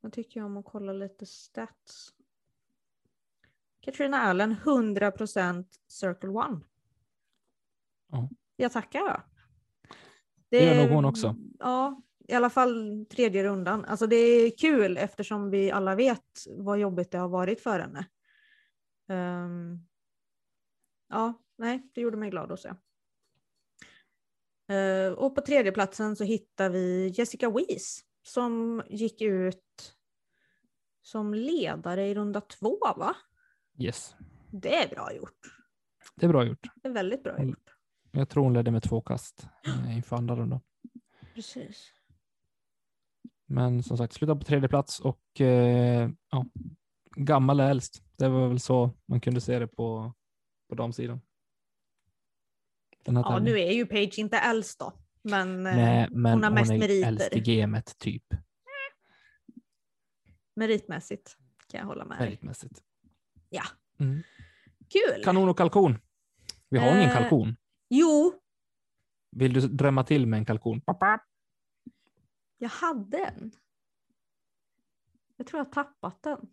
[0.00, 2.14] Vad tycker jag om att kolla lite stats?
[3.80, 6.60] Katrina Allen 100% Circle One.
[8.06, 8.28] Ja.
[8.56, 9.26] Jag tackar.
[10.48, 11.36] Det gör nog hon också.
[11.58, 13.84] Ja, i alla fall tredje rundan.
[13.84, 16.24] Alltså det är kul eftersom vi alla vet
[16.56, 18.06] vad jobbigt det har varit för henne.
[19.08, 19.86] Um,
[21.08, 22.72] ja, nej, det gjorde mig glad att se.
[24.72, 29.96] Uh, och på tredje platsen så hittar vi Jessica Weiss som gick ut
[31.02, 33.16] som ledare i runda två, va?
[33.78, 34.14] Yes.
[34.52, 35.40] Det är bra gjort.
[36.16, 36.66] Det är bra gjort.
[36.82, 37.74] Det är väldigt bra gjort.
[38.10, 40.60] Jag tror hon ledde med två kast eh, inför andra rundan.
[41.34, 41.92] Precis.
[43.46, 46.46] Men som sagt, sluta på tredje plats och eh, ja,
[47.16, 48.02] gammal är äldst.
[48.16, 50.14] Det var väl så man kunde se det på,
[50.68, 51.20] på damsidan.
[53.04, 56.70] Ja, nu är ju Page inte äldst då, men, eh, Nej, men hon har mest
[56.70, 57.08] är meriter.
[57.08, 58.24] äldst i gamet typ.
[60.56, 61.36] meritmässigt
[61.68, 62.18] kan jag hålla med.
[62.18, 62.82] Meritmässigt.
[63.48, 63.62] Ja.
[63.98, 64.22] Mm.
[64.88, 65.24] Kul!
[65.24, 65.98] Kanon och kalkon.
[66.68, 67.12] Vi har ingen Eh.
[67.16, 67.56] kalkon.
[67.88, 68.32] Jo,
[69.30, 70.80] Vill du drömma till med en kalkon?
[72.58, 73.52] Jag hade en.
[75.36, 76.50] Jag tror jag har tappat den.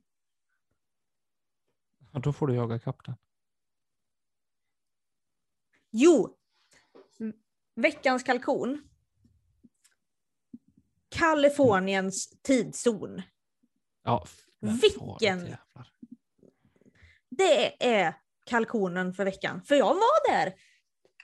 [2.12, 3.16] Ja, då får du jaga ikapp den.
[5.89, 6.38] Jo!
[7.76, 8.89] Veckans kalkon.
[11.10, 13.22] Kaliforniens tidszon.
[14.04, 14.26] Ja,
[14.60, 15.58] Vilken-.
[17.30, 19.63] Det är kalkonen för veckan.
[19.63, 20.54] För jag var där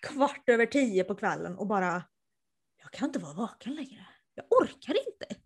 [0.01, 2.03] kvart över tio på kvällen och bara,
[2.77, 4.07] jag kan inte vara vaken längre.
[4.61, 5.41] Orkar inte.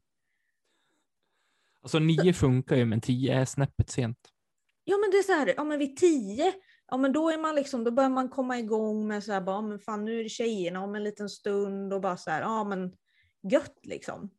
[1.82, 4.30] Alltså nio funkar ju, men tio är snäppet sent.
[4.84, 6.54] Ja men det är så här, ja men vid tio,
[6.88, 9.62] ja men då är man liksom, då börjar man komma igång med så här, bara,
[9.62, 12.64] men fan nu är det tjejerna om en liten stund och bara så här, ja
[12.64, 12.96] men
[13.52, 14.30] gött liksom.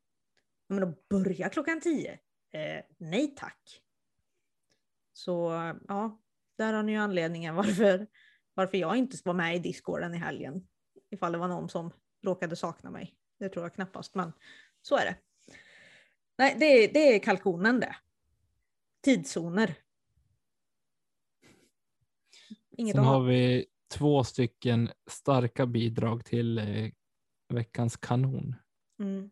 [0.69, 2.13] Ja, men då börjar klockan tio.
[2.53, 3.81] Eh, nej tack.
[5.13, 5.51] Så
[5.89, 6.21] ja,
[6.59, 8.07] där har ni ju anledningen varför,
[8.55, 10.67] varför jag inte var med i Discorden i helgen.
[11.11, 11.93] Ifall det var någon som
[12.25, 13.15] råkade sakna mig.
[13.39, 14.33] Det tror jag knappast, men
[14.87, 15.17] så är det.
[16.39, 17.97] Nej, det är, det är kalkonen det.
[19.05, 19.75] Tidszoner.
[22.77, 23.21] Inget Sen har ha.
[23.21, 26.91] vi två stycken starka bidrag till eh,
[27.49, 28.55] veckans kanon.
[29.01, 29.31] Mm.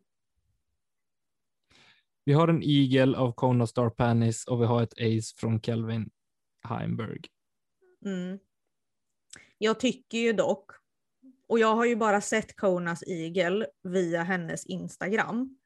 [2.24, 6.10] Vi har en Eagle av Kona Star Panis och vi har ett Ace från Kelvin
[6.68, 7.20] Heimberg.
[8.04, 8.38] Mm.
[9.58, 10.70] Jag tycker ju dock,
[11.48, 15.58] och jag har ju bara sett Konas Eagle via hennes Instagram.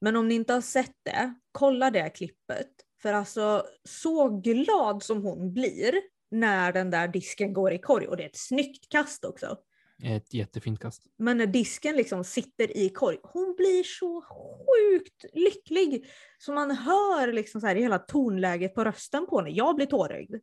[0.00, 2.70] Men om ni inte har sett det, kolla det klippet.
[3.02, 5.94] För alltså så glad som hon blir
[6.30, 9.58] när den där disken går i korg, och det är ett snyggt kast också.
[10.02, 11.06] Ett jättefint kast.
[11.18, 16.06] Men när disken liksom sitter i korg, hon blir så sjukt lycklig.
[16.38, 19.50] Så man hör liksom så här i hela tonläget på rösten på henne.
[19.50, 20.34] Jag blir tårögd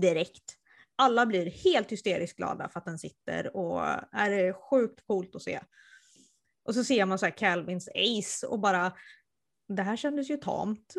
[0.00, 0.59] direkt.
[1.00, 3.80] Alla blir helt hysteriskt glada för att den sitter och
[4.12, 5.60] är det sjukt coolt att se.
[6.64, 8.92] Och så ser man så här Calvins ace och bara,
[9.68, 10.94] det här kändes ju tamt.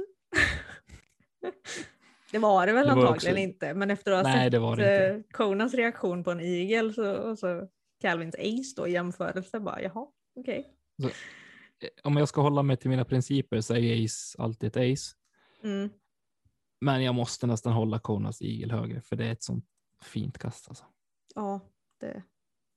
[2.31, 5.15] det var det väl Det var antagligen också- inte, men efter att ha Nej, sett
[5.17, 7.67] eh, Konas reaktion på en igel så, och så
[8.01, 10.07] Calvins ace då i jämförelse bara, jaha,
[10.39, 10.73] okej.
[11.03, 11.09] Eh,
[12.03, 15.15] Om jag ska hålla mig till mina principer så är Ace alltid ett Ace.
[15.63, 15.89] Mm.
[16.81, 19.65] Men jag måste nästan hålla Konas Eagle högre för det är ett sånt
[20.03, 20.67] fint kast.
[20.69, 20.85] Alltså.
[21.35, 21.59] Ja,
[21.99, 22.23] det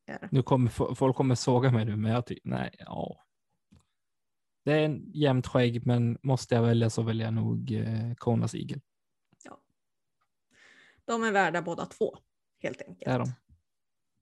[0.06, 0.28] är det.
[0.32, 3.20] Nu kommer fo- folk kommer såga mig nu, men jag tycker nej, ja.
[4.64, 8.54] Det är en jämnt skägg, men måste jag välja så väljer jag nog eh, Konas
[8.54, 8.80] Eagle.
[11.06, 12.18] De är värda båda två,
[12.58, 13.04] helt enkelt.
[13.04, 13.32] Det är de.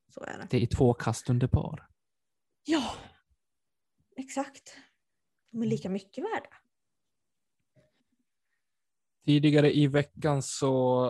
[0.09, 0.47] Så är det.
[0.51, 1.89] Det är två kast under par.
[2.65, 2.95] Ja,
[4.17, 4.77] exakt.
[5.51, 6.49] De är lika mycket värda.
[9.25, 11.07] Tidigare i veckan så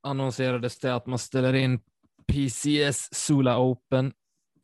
[0.00, 1.80] annonserades det att man ställer in
[2.26, 4.12] PCS Sula Open.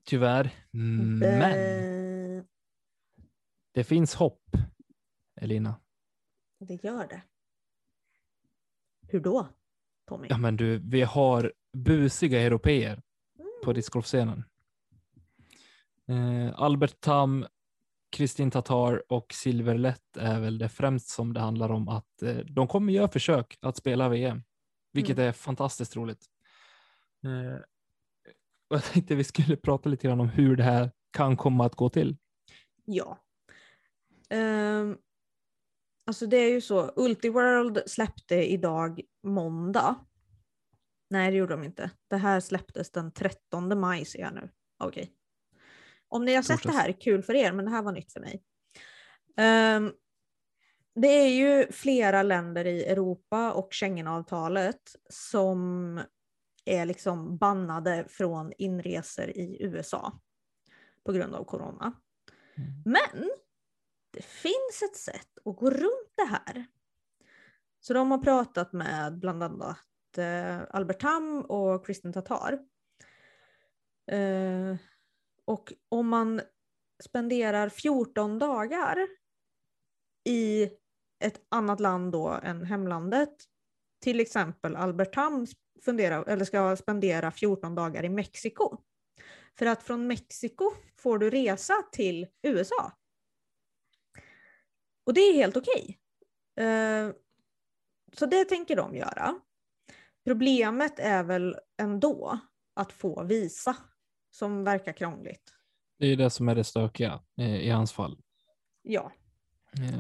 [0.07, 0.51] Tyvärr.
[0.71, 2.45] Men
[3.75, 4.57] det finns hopp,
[5.41, 5.81] Elina.
[6.61, 7.23] Det gör det.
[9.09, 9.49] Hur då,
[10.09, 10.27] Tommy?
[10.31, 13.03] Ja, men du, vi har busiga europeer
[13.65, 14.45] på discgolfscenen.
[16.09, 17.47] Eh, Albert Tam,
[18.11, 22.37] Kristin Tatar och Silver Lätt är väl det främst som det handlar om att eh,
[22.37, 24.43] de kommer göra försök att spela VM,
[24.95, 26.25] vilket är fantastiskt roligt.
[27.25, 27.61] Eh,
[28.69, 31.75] och jag tänkte vi skulle prata lite grann om hur det här kan komma att
[31.75, 32.17] gå till.
[32.85, 33.19] Ja.
[34.31, 34.99] Um,
[36.07, 39.95] alltså det är ju så, Ultiworld släppte idag måndag.
[41.11, 41.91] Nej det gjorde de inte.
[42.09, 44.51] Det här släpptes den 13 maj ser jag nu.
[44.79, 45.13] Okej.
[46.09, 46.87] Om ni har sett det Torsdags.
[46.87, 48.43] här, kul för er, men det här var nytt för mig.
[49.37, 49.93] Ehm,
[50.95, 56.01] det är ju flera länder i Europa och Schengenavtalet som
[56.65, 60.21] är liksom bannade från inresor i USA
[61.05, 61.93] på grund av corona.
[62.57, 62.83] Mm.
[62.85, 63.31] Men
[64.11, 66.67] det finns ett sätt att gå runt det här.
[67.81, 72.53] Så de har pratat med bland annat eh, Albert Tam och Kristen Tatar.
[74.07, 74.77] Eh,
[75.45, 76.41] och om man
[77.05, 78.97] spenderar 14 dagar
[80.25, 80.71] i
[81.25, 83.35] ett annat land då än hemlandet,
[84.03, 85.47] till exempel Albert Tam
[85.85, 88.79] funderar, eller ska spendera 14 dagar i Mexiko.
[89.59, 92.93] För att från Mexiko får du resa till USA.
[95.07, 95.99] Och det är helt okej.
[96.57, 97.11] Eh,
[98.13, 99.41] så det tänker de göra.
[100.25, 102.39] Problemet är väl ändå
[102.75, 103.77] att få visa,
[104.31, 105.55] som verkar krångligt.
[105.99, 108.19] Det är det som är det stökiga eh, i hans fall.
[108.83, 109.13] Ja.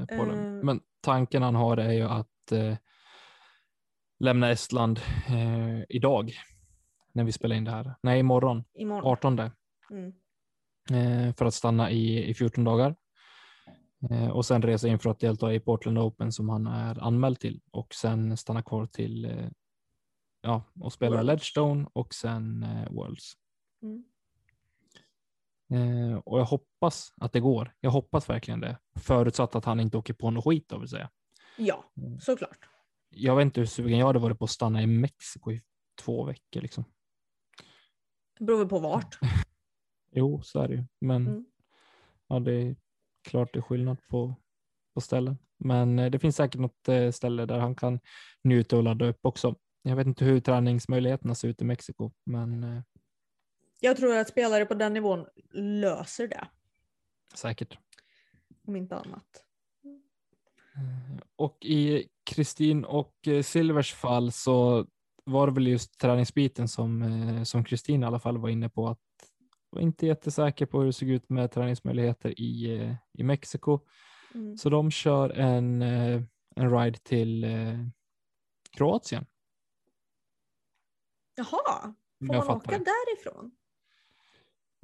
[0.08, 0.18] Eh.
[0.62, 2.77] Men tanken han har är ju att eh,
[4.19, 6.33] lämna Estland eh, idag
[7.12, 7.95] när vi spelar in det här.
[8.03, 9.12] Nej, imorgon, Imorgon.
[9.12, 9.40] 18
[9.90, 10.12] Mm.
[10.90, 12.97] eh, för att stanna i, i 14 dagar.
[14.11, 17.40] Eh, och sen resa in för att delta i Portland Open som han är anmäld
[17.40, 19.49] till och sen stanna kvar till eh,
[20.43, 21.23] ja, och spela.
[21.23, 23.33] Ledgestone och sen eh, Worlds.
[23.83, 24.05] Mm.
[25.74, 27.74] Eh, och jag hoppas att det går.
[27.80, 28.78] Jag hoppas verkligen det.
[29.00, 31.10] Förutsatt att han inte åker på något skit, då vill säga.
[31.58, 32.20] Ja, Mm.
[32.20, 32.58] såklart.
[33.10, 35.60] Jag vet inte hur sugen jag hade varit på att stanna i Mexiko i
[36.02, 36.60] två veckor.
[36.60, 36.84] Liksom.
[38.38, 39.18] Det beror väl på vart.
[40.16, 40.84] Jo, så är det ju.
[41.00, 41.44] Men Mm.
[42.28, 42.76] ja, det är
[43.28, 44.34] klart det är skillnad på,
[44.94, 45.38] på ställen.
[45.58, 48.00] Men eh, det finns säkert något eh, ställe där han kan
[48.44, 49.56] njuta och ladda upp också.
[49.82, 52.82] Jag vet inte hur träningsmöjligheterna ser ut i Mexiko, men eh,
[53.85, 56.49] Jag tror att spelare på den nivån löser det,
[57.35, 57.79] säkert.
[58.66, 59.44] om inte annat.
[59.85, 64.87] Eh, Och i Kristin och eh, Silvers fall så
[65.25, 68.88] var det väl just träningsbiten som eh, som Kristin i alla fall var inne på
[68.88, 69.01] att
[69.70, 73.81] var inte jättesäker på hur det såg ut med träningsmöjligheter i, i Mexiko.
[74.35, 74.57] Mm.
[74.57, 75.83] Så de kör en,
[76.57, 77.47] en ride till
[78.70, 79.27] Kroatien.
[81.35, 83.53] Jaha, får man åka därifrån?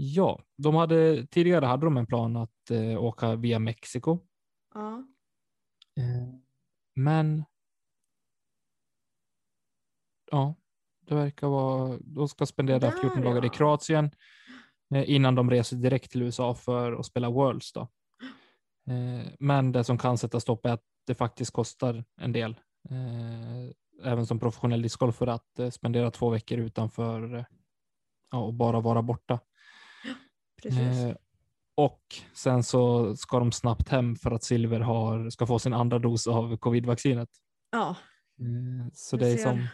[0.02, 4.18] Ja, de hade, tidigare hade de en plan att eh, åka via Mexiko.
[4.74, 5.04] Ja.
[5.96, 6.34] Eh,
[6.94, 7.44] men
[10.30, 10.54] ja,
[11.00, 13.52] det verkar vara, de ska spendera Där, 14 dagar i ja.
[13.52, 14.10] Kroatien
[14.94, 17.72] eh, innan de reser direkt till USA för att spela Worlds.
[17.72, 17.80] Då.
[18.90, 22.60] Eh, men det som kan sätta stopp är att det faktiskt kostar en del.
[22.90, 27.46] Eh, även som professionell discgolfer att eh, spendera två veckor utanför
[28.30, 29.40] ja, och bara vara borta.
[30.62, 31.04] Precis.
[31.04, 31.14] Eh,
[31.74, 32.02] och
[32.34, 36.26] sen så ska de snabbt hem för att Silver har, ska få sin andra dos
[36.26, 37.28] av covid-vaccinet.
[37.70, 37.96] ja.
[38.40, 39.66] Eh, så det är som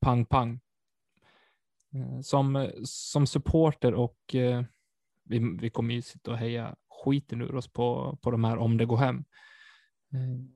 [0.00, 0.60] pang pang.
[1.94, 4.18] Eh, som, som supporter och
[5.24, 8.76] vi, vi kommer ju sitta och heja skiten ur oss på, på de här om
[8.76, 9.24] det går hem.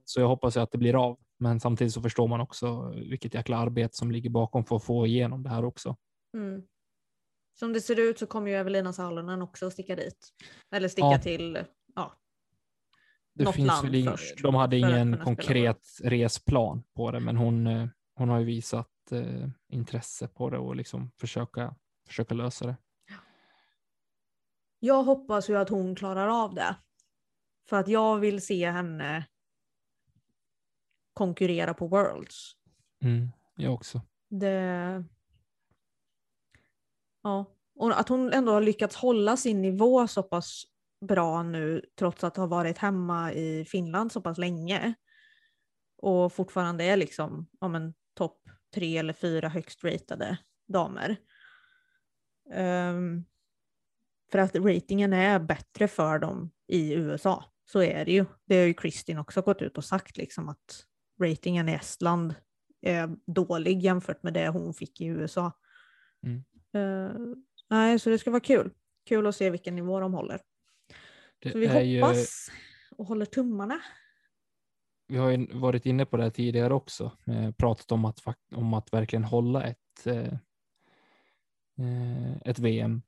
[0.04, 1.18] Så jag hoppas ju att det blir av.
[1.38, 5.06] Men samtidigt så förstår man också vilket jäkla arbete som ligger bakom för att få
[5.06, 5.96] igenom det här också.
[6.34, 6.62] Mm.
[7.54, 10.32] Som det ser ut så kommer ju Evelina Salonen också sticka dit.
[10.70, 11.18] Eller sticka Ja.
[11.18, 12.12] till, ja.
[13.34, 17.20] Det Något finns land väl ing, först de hade att ingen konkret resplan på det,
[17.20, 21.74] men hon, eh, hon har ju visat eh, intresse på det och liksom försöka,
[22.06, 22.76] försöka lösa det.
[24.78, 26.76] Jag hoppas ju att hon klarar av det.
[27.68, 29.26] För att jag vill se henne
[31.12, 32.52] konkurrera på Worlds.
[33.04, 34.00] Mm, jag också.
[34.28, 35.04] Det...
[37.22, 40.64] Ja, och att hon ändå har lyckats hålla sin nivå så pass
[41.00, 44.94] bra nu trots att ha varit hemma i Finland så pass länge.
[45.98, 48.42] Och fortfarande är liksom ja, men, topp
[48.74, 51.16] tre eller fyra högst ratade damer.
[52.54, 53.24] Um,
[54.32, 57.44] för att ratingen är bättre för dem i USA.
[57.64, 58.24] Så är det ju.
[58.44, 60.86] Det har ju Kristin också gått ut och sagt liksom att
[61.22, 62.34] ratingen i Estland
[62.80, 65.52] är dålig jämfört med det hon fick i USA.
[66.26, 66.44] Mm.
[66.74, 67.10] Eh,
[67.70, 68.70] nej, så det ska vara kul.
[69.08, 70.40] Kul att se vilken nivå de håller.
[71.38, 72.50] Det Så vi är ju, hoppas
[72.96, 73.80] och håller tummarna.
[75.08, 78.20] vi har ju varit inne på det här tidigare också, eh, pratat om att,
[78.54, 80.34] om att verkligen hålla ett, eh,
[82.44, 83.02] ett VM.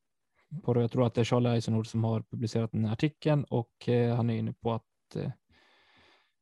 [0.63, 0.81] På.
[0.81, 4.17] Jag tror att det är Charlie Eisenhower som har publicerat den här artikeln och eh,
[4.17, 5.31] han är inne på att eh,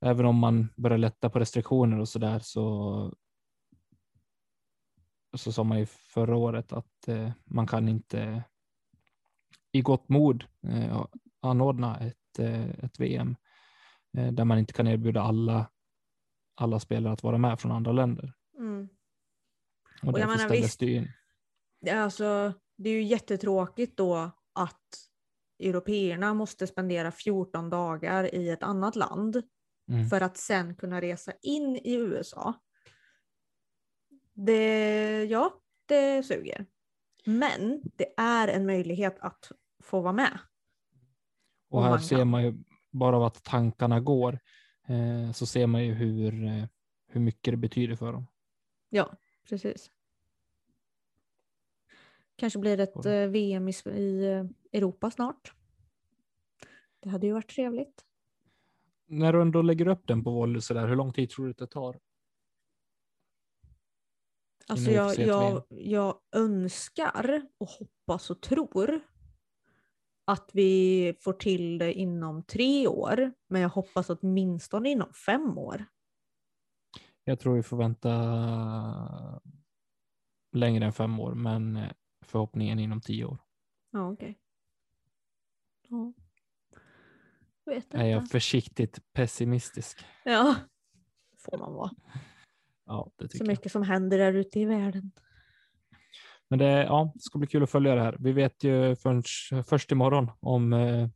[0.01, 3.15] även om man börjar lätta på restriktioner och så där så
[5.35, 8.45] så sa man ju förra året att eh, man kan inte
[9.73, 11.07] i gott mod eh,
[11.41, 13.37] anordna ett, eh, ett VM
[14.19, 15.71] eh, där man inte kan erbjuda alla,
[16.55, 18.33] alla spelare att vara med från andra länder.
[18.59, 18.89] Mm.
[20.03, 21.13] Och, Och därför ställdes visst- det in.
[21.91, 25.09] Alltså, det är ju jättetråkigt då att
[25.59, 29.43] européerna måste spendera 14 dagar i ett annat land
[29.91, 30.09] Mm.
[30.09, 32.55] för att sen kunna resa in i USA.
[34.33, 36.67] Det, ja, det suger.
[37.25, 39.53] Men det är en möjlighet att
[39.83, 40.39] få vara med.
[41.69, 42.55] Och här man ser man ju
[42.91, 44.39] bara av att tankarna går
[44.87, 46.65] eh, så ser man ju hur, eh,
[47.07, 48.27] hur mycket det betyder för dem.
[48.89, 49.17] Ja,
[49.49, 49.91] precis.
[52.37, 55.55] Kanske blir det ett eh, VM i, i eh, Europa snart.
[57.01, 58.05] Det hade ju varit trevligt.
[59.07, 61.51] När du ändå lägger upp den på volley så där, hur lång tid tror du
[61.51, 62.01] att det tar?
[64.69, 69.01] Alltså jag, jag, jag önskar och hoppas och tror
[70.25, 73.33] att vi får till det inom tre år.
[73.49, 75.85] Men jag hoppas åtminstone inom fem år.
[77.25, 78.11] Jag tror vi får vänta
[80.53, 81.79] längre än fem år, men
[82.25, 83.39] förhoppningen inom tio år.
[83.91, 84.39] Ja, okej.
[85.89, 86.13] Ja.
[87.65, 90.05] Jag vet Är jag försiktigt pessimistisk?
[90.25, 90.57] Ja,
[91.39, 91.91] får man vara.
[92.93, 93.49] Ja, det Så tycker jag.
[93.53, 95.13] mycket som händer där ute i världen.
[96.49, 98.17] Men det, ja, det ska bli kul att följa det här.
[98.21, 99.23] Vi vet ju förrän,
[99.65, 101.09] först imorgon om eh,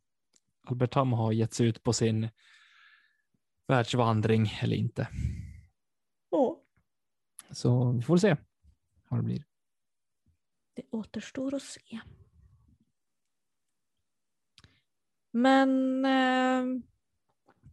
[0.63, 2.29] Albert Tam har gett sig ut på sin
[3.67, 5.07] världsvandring eller inte.
[6.29, 6.61] Ja.
[7.51, 8.35] Så vi får se
[9.09, 9.43] vad det blir.
[10.73, 11.99] Det återstår att se.
[15.31, 16.81] Men eh,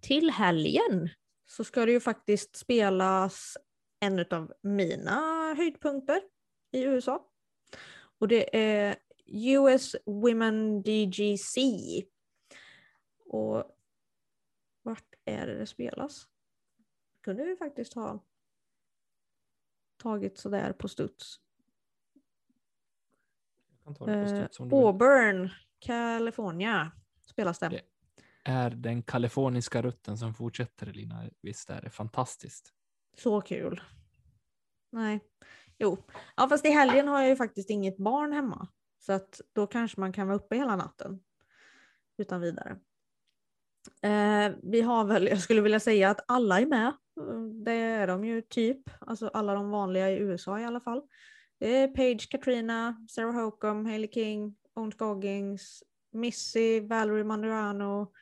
[0.00, 1.08] till helgen
[1.46, 3.56] så ska det ju faktiskt spelas
[4.04, 6.22] en av mina höjdpunkter
[6.70, 7.28] i USA.
[8.18, 8.96] Och det är
[9.26, 11.56] US Women DGC.
[13.26, 13.64] Och
[14.82, 16.28] vart är det det spelas?
[17.20, 18.24] kunde vi faktiskt ha
[19.96, 21.40] tagit sådär på studs.
[23.98, 24.60] På Eh, studs.
[24.60, 26.92] Auburn, California
[27.26, 27.68] spelas det.
[27.68, 27.82] Det-
[28.44, 31.30] Är den kaliforniska rutten som fortsätter Lina?
[31.40, 32.72] Visst är det fantastiskt?
[33.16, 33.80] Så kul.
[34.92, 35.20] Nej.
[35.78, 36.04] Jo.
[36.36, 38.68] Ja fast i helgen har jag ju faktiskt inget barn hemma.
[38.98, 41.20] Så att då kanske man kan vara uppe hela natten.
[42.18, 42.70] Utan vidare.
[44.02, 46.92] Eh, vi har väl, jag skulle vilja säga att alla är med.
[47.64, 48.90] Det är de ju typ.
[49.00, 51.02] Alltså alla de vanliga i USA i alla fall.
[51.58, 58.12] Det är Paige, Katrina, Sarah Hokum, Hailey King, Owen Scoggins, Missy, Valerie Manduano.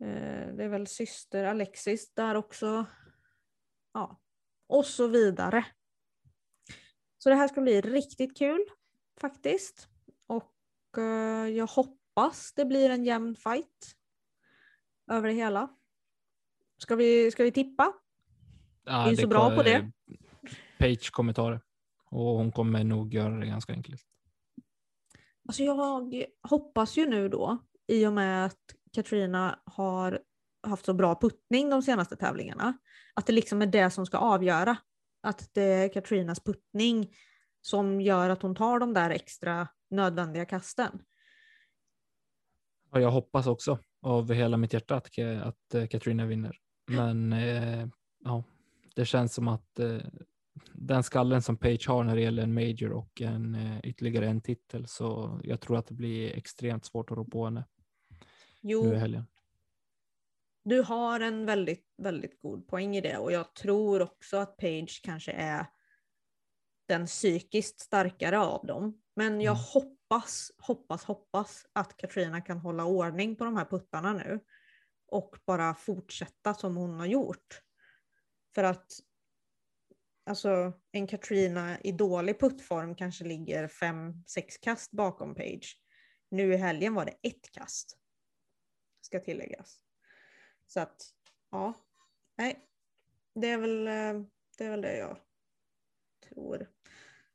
[0.00, 2.86] Eh, det är väl syster Alexis där också.
[3.92, 4.20] Ja,
[4.66, 5.66] och så vidare.
[7.18, 8.64] Så det här ska bli riktigt kul
[9.20, 9.88] faktiskt.
[10.26, 13.96] Och eh, jag hoppas det blir en jämn fight
[15.10, 15.68] över det hela.
[16.78, 17.92] Ska vi, ska vi tippa?
[18.84, 19.90] Ja, Vi är så bra på det.
[20.78, 21.60] Page kommer ta det
[22.04, 24.02] och hon kommer nog göra det ganska enkelt.
[25.48, 30.20] Alltså jag hoppas ju nu då, i och med att Katrina har
[30.62, 32.78] haft så bra puttning de senaste tävlingarna,
[33.14, 34.76] att det liksom är det som ska avgöra.
[35.22, 37.14] Att det är Katrinas puttning
[37.60, 41.02] som gör att hon tar de där extra nödvändiga kasten.
[42.92, 46.56] Ja, jag hoppas också av hela mitt hjärta att, att eh, Katrina vinner.
[46.86, 47.86] Men eh,
[48.24, 48.44] ja,
[48.94, 49.98] det känns som att eh,
[50.72, 54.40] den skallen som Page har när det gäller en major och en, eh, ytterligare en
[54.40, 57.64] titel så jag tror att det blir extremt svårt att rå på henne
[58.60, 59.26] Jo, helgen.
[60.64, 65.00] Du har en väldigt, väldigt god poäng i det och jag tror också att Page
[65.04, 65.66] kanske är
[66.88, 69.02] den psykiskt starkare av dem.
[69.16, 69.64] Men jag Mm.
[69.74, 74.40] hoppas, hoppas, hoppas att Katrina kan hålla ordning på de här puttarna nu
[75.06, 77.62] och bara fortsätta som hon har gjort.
[78.54, 78.92] För att
[80.26, 85.82] alltså, en Katrina i dålig puttform kanske ligger fem, sex kast bakom Page.
[86.30, 87.98] Nu i helgen var det ett kast.
[89.00, 89.89] Ska tilläggas.
[90.70, 91.14] Så att,
[91.50, 91.72] ja.
[92.36, 92.68] Nej.
[93.34, 94.26] Det är väl eh,
[94.58, 95.16] det, är väl det jag
[96.28, 96.70] tror.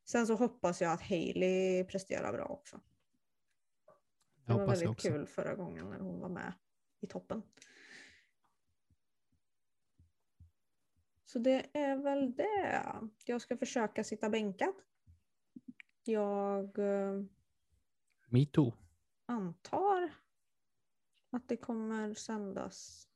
[0.04, 2.82] Sen så hoppas jag att Hailey presterar bra också.
[4.36, 5.08] Det Jag var väldigt också.
[5.10, 6.54] kul förra gången när hon var med
[7.00, 7.44] i toppen.
[11.26, 12.84] Så det är väl det.
[13.26, 14.74] Jag ska försöka sitta bänkad.
[16.04, 17.24] Jag eh,
[18.30, 18.74] Me too.
[19.26, 20.14] antar
[21.30, 23.10] att det kommer sändas.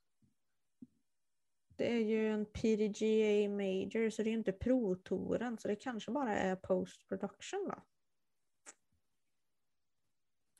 [1.80, 6.36] Det är ju en PDGA Major så det är inte Pro-touren så det kanske bara
[6.36, 7.82] är post production då.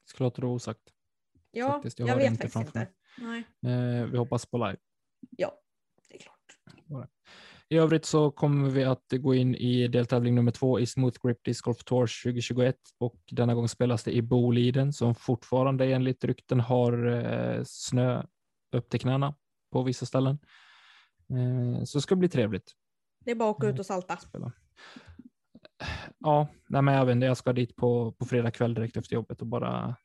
[0.05, 0.81] Ska låta det osagt.
[1.51, 2.93] Ja, Faktiskt, jag jag, vet inte faktiskt inte.
[3.19, 3.45] Nej.
[3.67, 4.77] Eh, vi hoppas på live.
[5.31, 5.61] Ja,
[6.09, 6.59] det är klart.
[7.69, 11.45] I övrigt så kommer vi att gå in i deltävling nummer två i Smooth Grip
[11.45, 16.61] Disc Golf Tour 2021 och denna gång spelas det i Boliden som fortfarande enligt rykten
[16.61, 18.23] har eh, snö
[18.73, 19.35] upp till knäna
[19.73, 20.39] på vissa ställen.
[21.31, 22.73] Eh, så det ska bli trevligt.
[23.25, 24.17] Det är bara att åka ut och salta.
[24.17, 24.53] Spela.
[26.19, 29.41] Ja, nej, men jag, vet jag ska dit på, på fredag kväll direkt efter jobbet
[29.41, 29.97] och bara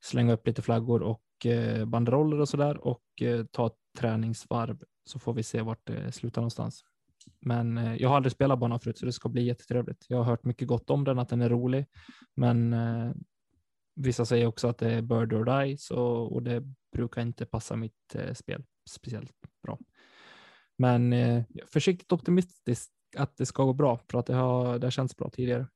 [0.00, 4.84] slänga upp lite flaggor och eh, banderoller och så där och eh, ta ett träningsvarv
[5.04, 6.84] så får vi se vart det slutar någonstans.
[7.40, 10.06] Men eh, jag har aldrig spelat banan förut så det ska bli jättetrevligt.
[10.08, 11.86] Jag har hört mycket gott om den, att den är rolig,
[12.36, 13.12] men eh,
[13.94, 17.76] vissa säger också att det är bird or die så, och det brukar inte passa
[17.76, 19.78] mitt eh, spel speciellt bra.
[20.80, 24.90] Men eh, försiktigt optimistisk att det ska gå bra för att det har, det har
[24.90, 25.66] känts bra tidigare.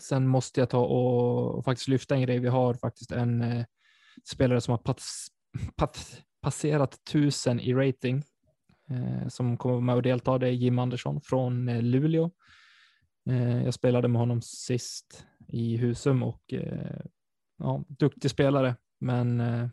[0.00, 2.38] Sen måste jag ta och, och faktiskt lyfta en grej.
[2.38, 3.64] Vi har faktiskt en eh,
[4.24, 5.26] spelare som har pass,
[5.76, 8.22] pass, passerat tusen i rating
[8.90, 10.38] eh, som kommer med och delta.
[10.38, 12.30] Det är Jim Andersson från eh, Luleå.
[13.30, 17.00] Eh, jag spelade med honom sist i Husum och eh,
[17.58, 19.68] ja, duktig spelare, men eh,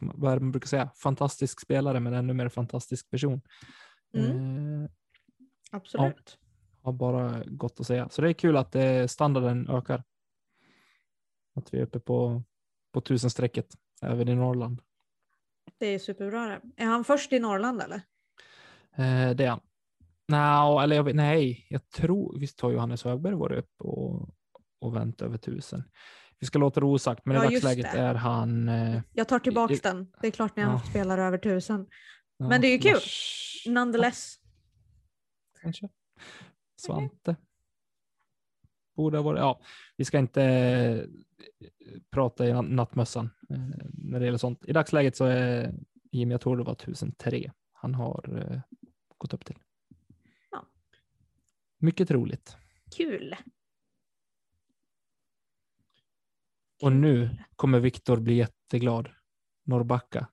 [0.00, 0.90] vad är det man brukar säga?
[1.02, 3.40] Fantastisk spelare, men ännu mer fantastisk person.
[4.14, 4.84] Mm.
[4.84, 4.90] Eh,
[5.70, 6.38] Absolut.
[6.82, 8.08] har bara gott att säga.
[8.08, 10.04] Så det är kul att eh, standarden ökar.
[11.54, 12.42] Att vi är uppe på,
[12.92, 13.66] på tusenstrecket
[14.02, 14.80] även i Norrland.
[15.78, 16.60] Det är superbra.
[16.76, 18.02] Är han först i Norrland eller?
[18.96, 19.60] Eh, det är han.
[20.28, 24.28] No, eller jag vet, nej, jag tror visst har Johannes Högberg varit uppe och,
[24.80, 25.84] och vänt över tusen.
[26.38, 27.98] Vi ska låta det osagt, men Ja, i dagsläget det.
[27.98, 28.68] är han.
[28.68, 30.12] Eh, Jag tar tillbaks I- den.
[30.20, 30.76] Det är klart ni har Ja.
[30.76, 31.86] haft spelare över tusen.
[32.36, 32.92] ja, Men det är ju kul.
[32.92, 34.36] Lars, Nonetheless.
[35.62, 35.88] kanske.
[36.76, 37.36] Svante.
[38.96, 39.38] Borde ha varit.
[39.40, 39.60] Ja,
[39.96, 41.04] vi ska inte eh,
[42.10, 43.58] prata i nat- nattmössan eh,
[43.92, 44.64] när det gäller sånt.
[44.66, 45.74] I dagsläget så är
[46.12, 48.60] Jimmy, jag tror det var 1003 han har eh,
[49.18, 49.58] gått upp till.
[50.50, 50.66] Ja.
[51.78, 52.56] Mycket roligt.
[52.96, 53.36] Kul.
[56.82, 59.08] Och nu kommer Viktor bli jätteglad.
[59.64, 60.28] Norrbacka.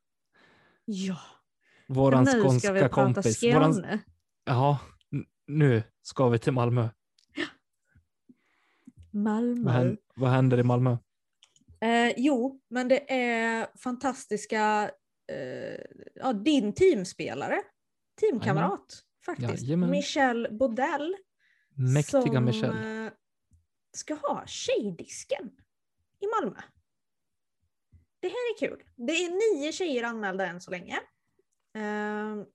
[0.86, 1.18] Ja.
[1.88, 3.44] Våran nu ska vi skånska prata kompis.
[3.44, 4.00] Våran, Skåne.
[4.46, 4.80] ja,
[5.48, 6.90] nu ska vi till Malmö.
[9.12, 9.64] Malmö.
[9.64, 10.98] Vad händer, vad händer i Malmö?
[11.82, 14.92] Eh, jo, men det är fantastiska,
[15.32, 15.82] eh,
[16.16, 17.62] ja, din teamspelare,
[18.20, 19.90] teamkamrat faktiskt, Jajamän.
[19.90, 21.16] Michelle Bodell,
[21.94, 23.06] Mäktiga som Michelle.
[23.06, 23.12] eh,
[23.98, 25.52] ska ha tjejdisken
[26.24, 26.62] i Malmö.
[28.20, 28.84] Det här är kul.
[28.96, 31.00] Det är nio tjejer anmälda än så länge.
[31.74, 32.46] Ehm,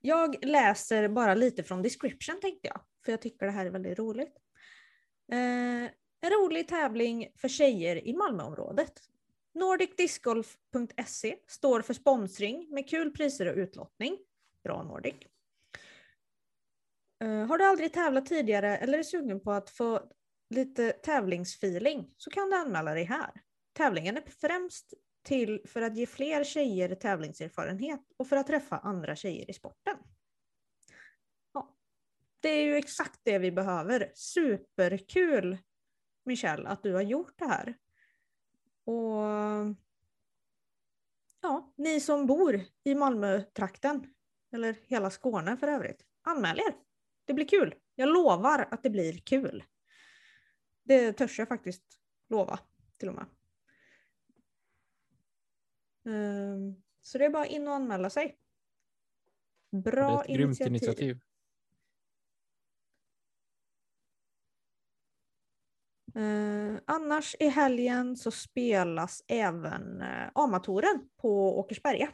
[0.00, 3.98] jag läser bara lite från description tänkte jag, för jag tycker det här är väldigt
[3.98, 4.36] roligt.
[5.32, 5.88] Ehm,
[6.20, 8.92] en rolig tävling för tjejer i Malmöområdet.
[9.54, 14.18] NordicDiscgolf.se står för sponsring med kul priser och utlottning.
[14.64, 15.14] Bra Nordic.
[17.20, 20.12] Ehm, har du aldrig tävlat tidigare eller är sugen på att få
[20.52, 23.42] lite tävlingsfeeling så kan du anmäla dig här.
[23.72, 29.16] Tävlingen är främst till för att ge fler tjejer tävlingserfarenhet och för att träffa andra
[29.16, 29.96] tjejer i sporten.
[31.52, 31.76] Ja,
[32.40, 34.12] det är ju exakt det vi behöver.
[34.14, 35.58] Superkul
[36.24, 37.74] Michelle att du har gjort det här.
[38.84, 39.76] Och
[41.40, 44.14] ja, ni som bor i Malmötrakten,
[44.52, 46.74] eller hela Skåne för övrigt, anmäl er.
[47.24, 47.74] Det blir kul.
[47.94, 49.64] Jag lovar att det blir kul.
[50.82, 52.58] Det törs jag faktiskt lova
[52.96, 53.26] till och med.
[56.06, 58.38] Ehm, Så det är bara in och anmäla sig.
[59.70, 60.68] Bra det är ett grymt initiativ.
[60.68, 61.20] initiativ.
[66.14, 72.08] Eh, annars i helgen så spelas även eh, Amatoren på Åkersberga.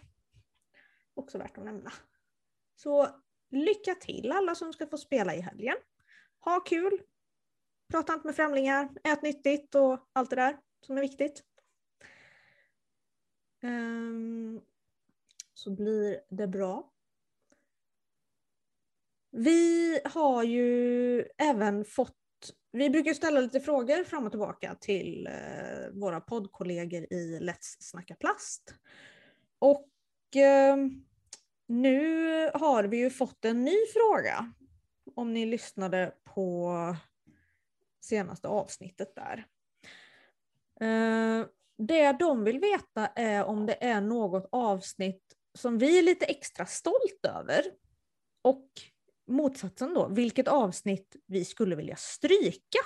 [1.14, 1.92] Också värt att nämna.
[2.74, 3.08] Så
[3.50, 5.76] lycka till alla som ska få spela i helgen.
[6.40, 6.98] Ha kul!
[7.90, 11.42] Prata inte med främlingar, ät nyttigt och allt det där som är viktigt.
[13.62, 14.60] Um,
[15.54, 16.92] så blir det bra.
[19.30, 22.14] Vi har ju även fått
[22.72, 28.14] vi brukar ställa lite frågor fram och tillbaka till eh, våra poddkollegor i Let's Snacka
[28.14, 28.74] Plast.
[29.58, 29.88] Och
[30.36, 31.04] ehm,
[31.66, 34.52] nu har vi ju fått en ny fråga.
[35.14, 36.74] Om ni lyssnade på
[38.08, 39.46] senaste avsnittet där.
[40.80, 41.46] Eh,
[41.78, 45.22] det de vill veta är om det är något avsnitt
[45.58, 47.64] som vi är lite extra stolt över.
[48.42, 48.68] Och
[49.26, 52.78] motsatsen då, vilket avsnitt vi skulle vilja stryka.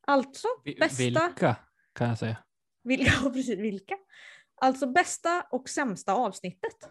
[0.00, 0.48] Alltså
[0.78, 1.56] bästa, Vilka
[1.92, 2.36] kan jag säga?
[2.82, 3.98] vilka, precis, vilka?
[4.54, 6.90] Alltså bästa och sämsta avsnittet.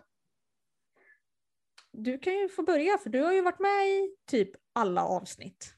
[1.92, 5.77] du kan ju få börja för du har ju varit med i typ alla avsnitt.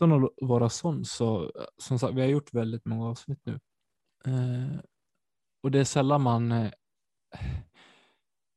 [0.00, 3.60] Utan att vara sån så, som sagt, vi har gjort väldigt många avsnitt nu.
[4.26, 4.80] Eh,
[5.62, 6.70] och det är sällan man, eh,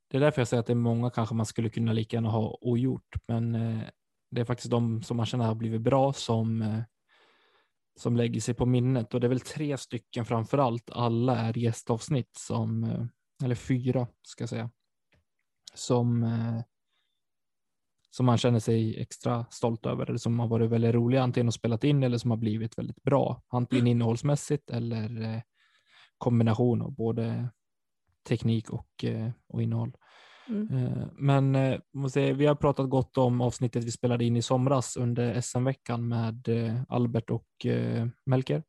[0.10, 2.30] det är därför jag säger att det är många kanske man skulle kunna lika gärna
[2.30, 3.84] ha ogjort, men eh,
[4.32, 6.82] det är faktiskt de som man känner har blivit bra som, eh,
[8.00, 10.90] som lägger sig på minnet och det är väl tre stycken framför allt.
[10.90, 13.06] Alla är gästavsnitt som, eh,
[13.44, 14.70] eller fyra ska jag säga,
[15.74, 16.62] som eh,
[18.16, 21.54] som man känner sig extra stolt över eller som har varit väldigt roliga antingen och
[21.54, 25.42] spelat in eller som har blivit väldigt bra, antingen innehållsmässigt eller eh,
[26.18, 27.50] kombination av både
[28.28, 29.92] teknik och, eh, och innehåll.
[30.48, 30.78] Mm.
[30.78, 34.98] Eh, Men måste säga, vi har pratat gott om avsnittet vi spelade in i somras
[34.98, 36.48] under SM-veckan med
[36.90, 37.48] Albert och
[38.26, 38.64] Melker.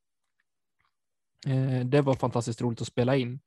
[1.84, 3.40] Det var fantastiskt roligt att spela in.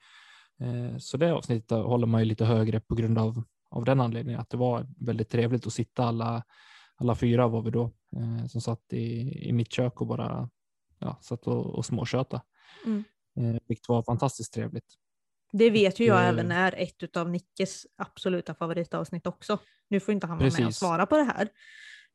[0.99, 4.49] Så det avsnittet håller man ju lite högre på grund av, av den anledningen att
[4.49, 6.43] det var väldigt trevligt att sitta alla,
[6.95, 7.83] alla fyra var vi då
[8.15, 10.49] eh, som satt i, i mitt kök och bara
[10.99, 12.41] ja, satt och, och småköta.
[12.85, 13.03] Mm.
[13.37, 14.93] Eh, Vilket var fantastiskt trevligt.
[15.51, 19.59] Det vet ju jag eh, även är ett av Nickes absoluta favoritavsnitt också.
[19.87, 21.49] Nu får inte han vara med och svara på det här.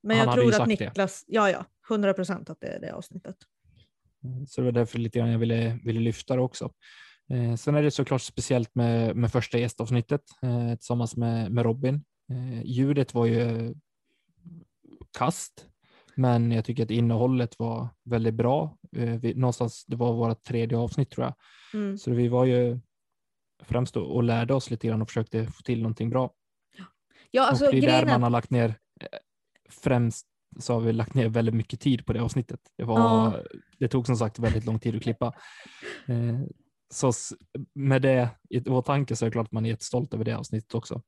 [0.03, 0.85] Men Han jag tror att sagt det.
[0.85, 3.37] Niklas, ja ja, 100 procent att det är det avsnittet.
[4.25, 6.73] Eh, Så det var därför lite grann jag ville, ville lyfta det också.
[7.31, 12.05] Eh, sen är det såklart speciellt med, med första gästavsnittet eh, tillsammans med, med Robin.
[12.31, 13.75] Eh, ljudet var ju
[15.19, 15.67] kast,
[16.17, 18.77] men jag tycker att innehållet var väldigt bra.
[18.97, 21.35] Eh, vi, någonstans, det var vårt tredje avsnitt tror jag,
[21.75, 21.99] Mm.
[21.99, 22.81] så vi var ju
[23.63, 26.31] främst och, och lärde oss lite grann och försökte få till någonting bra.
[27.31, 28.69] Ja, alltså, och det är där man har lagt ner
[29.01, 29.07] eh,
[29.71, 30.27] främst
[30.59, 32.61] så har vi lagt ner väldigt mycket tid på det avsnittet.
[32.77, 33.43] Det, var, Ja.
[33.79, 35.33] det tog som sagt väldigt lång tid att klippa.
[36.93, 37.13] Så
[37.75, 40.75] med det i åtanke så är det klart att man är jättestolt över det avsnittet
[40.75, 41.03] också.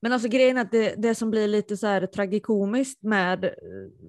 [0.00, 3.50] Men alltså grejen är att det, det som blir lite så här tragikomiskt med eh,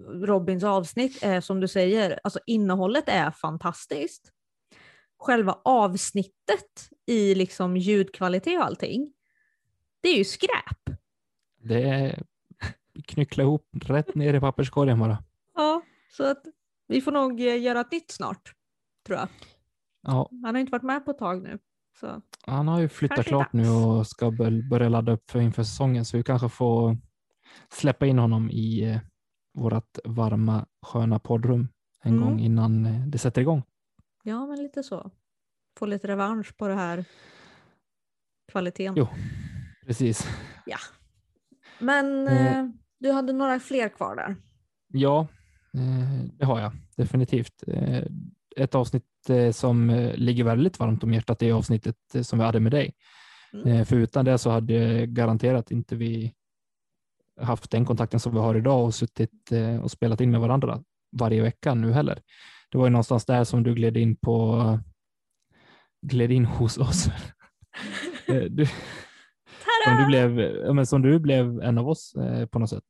[0.09, 4.31] Robins avsnitt är som du säger, alltså innehållet är fantastiskt.
[5.19, 9.13] Själva avsnittet i liksom ljudkvalitet och allting,
[10.01, 10.97] det är ju skräp.
[11.57, 12.23] Det är
[13.05, 15.23] knyckla ihop rätt ner i papperskorgen bara.
[15.55, 15.81] Ja,
[16.11, 16.43] så att
[16.87, 18.53] vi får nog eh, göra ett nytt snart,
[19.07, 19.27] tror jag.
[20.01, 21.59] Ja, Han har inte varit med på ett tag nu.
[21.99, 22.21] Så.
[22.47, 26.05] han har ju flyttat klart nu och ska bör- börja ladda upp för inför säsongen
[26.05, 26.97] så vi kanske får
[27.69, 28.99] släppa in honom i eh,
[29.53, 31.67] vårt varma sköna poddrum
[32.03, 32.23] en Mm.
[32.23, 33.63] gång innan eh, det sätter igång.
[34.23, 35.11] Ja, men lite så.
[35.79, 37.05] Få lite revansch på det här
[38.51, 38.93] kvaliteten.
[38.97, 39.07] Jo.
[39.85, 40.27] Precis.
[41.79, 42.57] Men Eh.
[42.59, 42.67] eh,
[42.99, 44.35] du hade några fler kvar där.
[44.87, 45.27] Ja,
[45.73, 47.63] eh, det har jag definitivt.
[47.67, 48.03] Eh,
[48.55, 52.45] Ett avsnitt eh, som eh, ligger väldigt varmt om hjärtat är avsnittet eh, som vi
[52.45, 52.93] hade med dig.
[53.53, 53.85] Mm.
[53.85, 56.33] För utan det så hade garanterat inte vi
[57.41, 59.51] haft den kontakten som vi har idag och suttit
[59.83, 62.21] och spelat in med varandra varje vecka nu heller.
[62.69, 64.79] Det var ju någonstans där som du gled in på
[66.01, 67.07] gled in hos oss.
[68.27, 68.65] Du,
[69.85, 70.31] som, du blev,
[70.75, 72.13] men som du blev en av oss
[72.51, 72.83] på något sätt.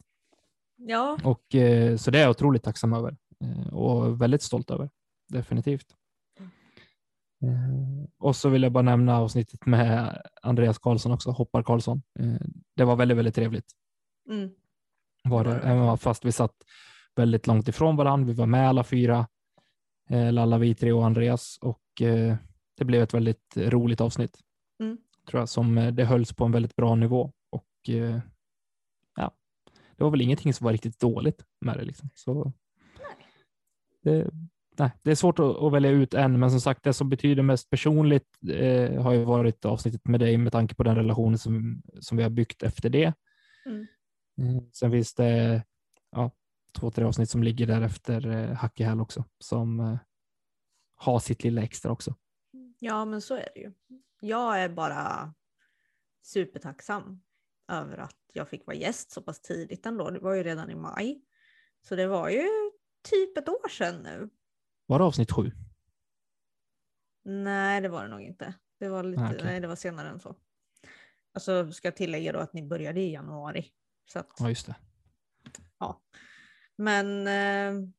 [0.78, 1.44] Ja, Och,
[1.98, 3.18] så det är jag otroligt tacksam över
[3.72, 4.90] och väldigt stolt över.
[5.32, 5.96] Definitivt.
[7.44, 12.02] Eh, och så vill jag bara nämna avsnittet med Andreas Karlsson också, Hoppar Karlsson.
[12.20, 13.72] Eh, det var väldigt, väldigt trevligt.
[14.30, 14.50] mm.
[15.24, 16.56] Var det, fast vi satt
[17.16, 18.28] väldigt långt ifrån varandra.
[18.28, 19.28] Vi var med alla fyra,
[20.10, 21.82] eh, eller alla vi tre och Andreas och
[22.78, 24.40] det blev ett väldigt roligt avsnitt.
[24.80, 24.98] Mm.
[25.28, 27.90] Tror jag, som det hölls på en väldigt bra nivå och
[29.16, 29.32] ja,
[29.96, 31.84] det var väl ingenting som var riktigt dåligt med det.
[31.84, 32.10] Liksom.
[32.14, 32.54] Så,
[34.04, 34.32] det,
[34.78, 37.44] nej, det är svårt att, att välja ut en, men som sagt, det som betyder
[37.44, 41.82] mest personligt eh, har ju varit avsnittet med dig med tanke på den relationen som,
[42.00, 43.14] som vi har byggt efter det.
[43.66, 43.88] Mm.
[44.38, 45.64] Mm, Sen finns det
[46.12, 46.32] ja,
[46.80, 49.98] två, tre avsnitt som ligger där efter eh, Hack i häl också, som eh,
[50.96, 52.16] har sitt lilla extra också.
[52.80, 53.74] ja, men så är det ju.
[54.22, 55.34] Jag är bara
[56.24, 57.22] supertacksam
[57.72, 60.10] över att jag fick vara gäst så pass tidigt ändå.
[60.10, 61.22] Det var ju redan i maj.
[61.82, 62.48] Så det var ju
[63.10, 64.30] typ ett år sedan nu.
[64.92, 65.52] Var det avsnitt sju?
[67.24, 68.54] Nej, det var det nog inte.
[68.80, 69.44] Det var, lite, Ah, okej.
[69.44, 70.36] nej, det var senare än så.
[71.34, 73.72] Alltså ska jag tillägga då att ni började i januari.
[74.06, 74.76] Så att, Ja, just det.
[76.76, 77.90] Men, eh,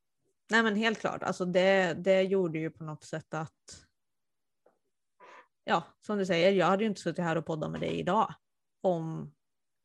[0.51, 3.85] nej men helt klart, alltså det, det gjorde ju på något sätt att,
[5.63, 8.33] ja som du säger, jag hade ju inte suttit här och poddat med dig idag
[8.81, 9.33] om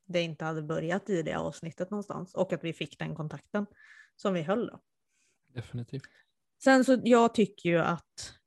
[0.06, 3.66] det inte hade börjat i det avsnittet någonstans och att vi fick den kontakten
[4.16, 4.80] som vi höll då.
[5.46, 6.08] Definitivt.
[6.64, 8.38] Sen så jag tycker ju att,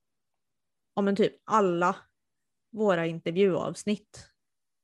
[0.95, 1.95] ja men typ alla
[2.71, 4.31] våra intervjuavsnitt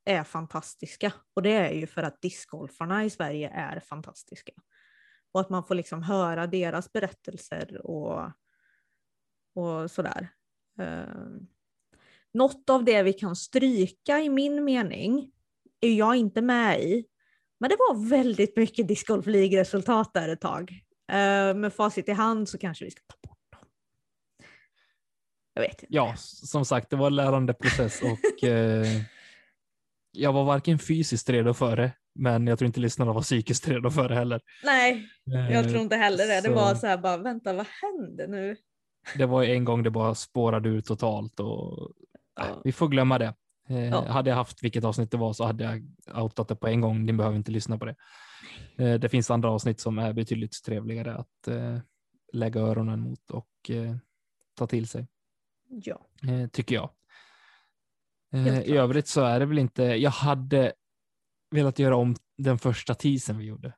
[0.06, 1.14] är fantastiska.
[1.34, 4.54] Och det är ju för att discgolfarna i Sverige är fantastiska.
[5.32, 8.32] Och att man får liksom höra deras berättelser och,
[9.56, 10.30] och sådär.
[10.82, 11.42] Uh,
[12.34, 15.32] något av det vi kan stryka i min mening
[15.82, 17.06] är jag inte med i.
[17.60, 20.72] Men det var väldigt mycket discgolf League-resultat där ett tag.
[21.12, 23.17] Uh, med facit i hand så kanske vi ska ta.
[25.58, 25.96] Jag vet inte.
[25.96, 28.86] Ja, som sagt, det var en lärande process och uh,
[30.12, 33.90] jag var varken fysiskt redo för det, men jag tror inte lyssnarna var psykiskt redo
[33.90, 34.42] för det heller.
[34.64, 35.10] Nej,
[35.52, 36.42] jag tror inte heller det.
[36.42, 38.56] Det var så här bara, vänta, vad händer nu?
[39.16, 41.92] Det var en gång det bara spårade ut totalt och
[42.36, 42.62] ja.
[42.64, 43.34] vi får glömma det.
[43.70, 44.08] Eh, ja.
[44.08, 45.84] Hade jag haft vilket avsnitt det var så hade jag
[46.24, 47.06] outat det på en gång.
[47.06, 47.96] Ni behöver inte lyssna på det.
[48.78, 51.78] Eh, det finns andra avsnitt som är betydligt trevligare att eh,
[52.34, 53.72] lägga öronen mot och
[54.58, 55.08] ta till sig.
[55.70, 56.06] Ja.
[56.52, 56.90] Tycker jag.
[58.66, 60.74] I övrigt så är det väl inte, jag hade
[61.52, 63.74] velat göra om den första teasern vi gjorde.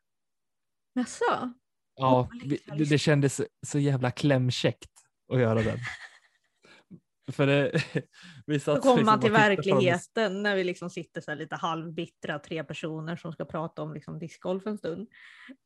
[0.93, 1.53] Jaså?
[1.95, 4.91] Ja, det, det kändes så jävla klämkäckt
[5.33, 5.77] att göra den.
[7.31, 7.83] För det,
[8.45, 12.63] vi satt så kommer man till verkligheten när vi liksom sitter så lite halvbittra tre
[12.63, 15.07] personer som ska prata om liksom discgolf en stund.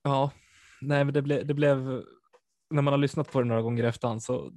[0.02, 0.32] Ja,
[0.82, 2.04] nej men det, ble, det blev,
[2.70, 4.52] när man har lyssnat på det några gånger efterhand så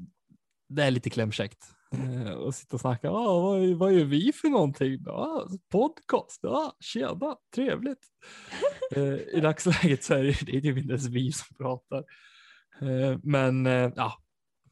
[0.69, 1.77] det är lite klämkäckt.
[1.93, 5.05] Eh, och sitta och snacka, ah, vad, vad gör vi för någonting?
[5.09, 8.07] Ah, podcast, ah, tjena, trevligt.
[8.97, 12.05] eh, I dagsläget så är det, det är typ inte ens vi som pratar.
[12.81, 14.13] Eh, men eh, ja,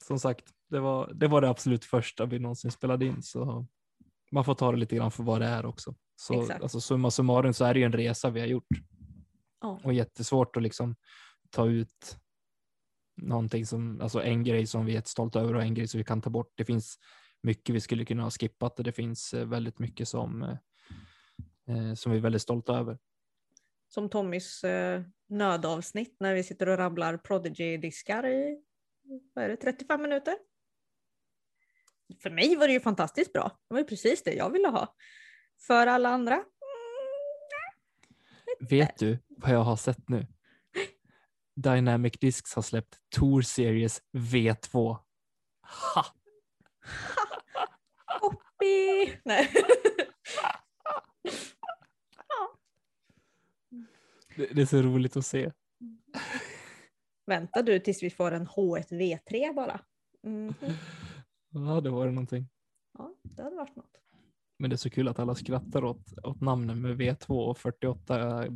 [0.05, 3.23] som sagt, det var, det var det absolut första vi någonsin spelade in.
[3.23, 3.67] Så
[4.33, 5.95] man får ta det lite grann för vad det är också.
[6.17, 8.69] Så alltså, summa summarum så är det ju en resa vi har gjort.
[9.61, 9.87] Oh.
[9.87, 10.97] Och jättesvårt att liksom
[11.51, 12.19] ta ut
[13.17, 16.05] någonting som, alltså en grej som vi är stolta över och en grej som vi
[16.05, 16.53] kan ta bort.
[16.55, 16.99] Det finns
[17.43, 20.57] mycket vi skulle kunna ha skippat och det finns eh, väldigt mycket som, eh,
[21.69, 22.99] eh, som vi är väldigt stolta över.
[23.89, 24.65] Som Tommys
[25.29, 28.63] nödavsnitt när vi sitter och rabblar Prodigy-diskar i
[29.35, 30.35] vad är det, 35 minuter.
[32.23, 33.59] För mig var det ju fantastiskt bra.
[33.69, 34.95] Det var ju precis det jag ville ha.
[35.67, 36.35] För alla andra?
[36.35, 36.45] Mm,
[38.71, 40.27] Vet du vad jag har sett nu?
[41.57, 44.97] Dynamic Discs har släppt Tour Series V2.
[45.63, 46.07] Ha!
[48.21, 49.21] Hoppi!
[49.25, 49.53] Nej.
[54.37, 55.53] det, det är så roligt att se.
[57.27, 59.81] Vänta du tills vi får en H1 V3 bara.
[60.27, 60.55] Mm.
[61.51, 62.49] Ja, det var det någonting.
[62.99, 64.01] Ja, det hade varit något.
[64.59, 68.47] Men det är så kul att alla skrattar åt, åt namnen med V2 och 48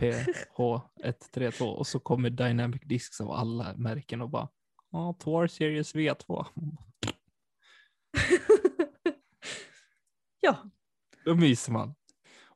[0.00, 4.48] BPH132 och så kommer Dynamic Discs av alla märken och bara
[4.90, 6.46] ja, Tour Series V2.
[10.40, 10.58] ja.
[11.24, 11.94] Då myser man.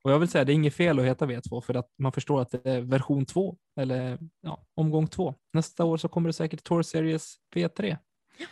[0.05, 2.43] Och jag vill säga, det är inget fel att heta V2 för att man förstår
[2.43, 5.35] att det är version 2 eller ja, omgång 2.
[5.53, 7.97] Nästa år så kommer det säkert Tour Series V3.
[8.37, 8.47] Ja.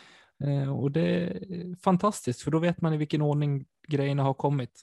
[0.46, 4.82] Eh, och det är fantastiskt för då vet man i vilken ordning grejerna har kommit.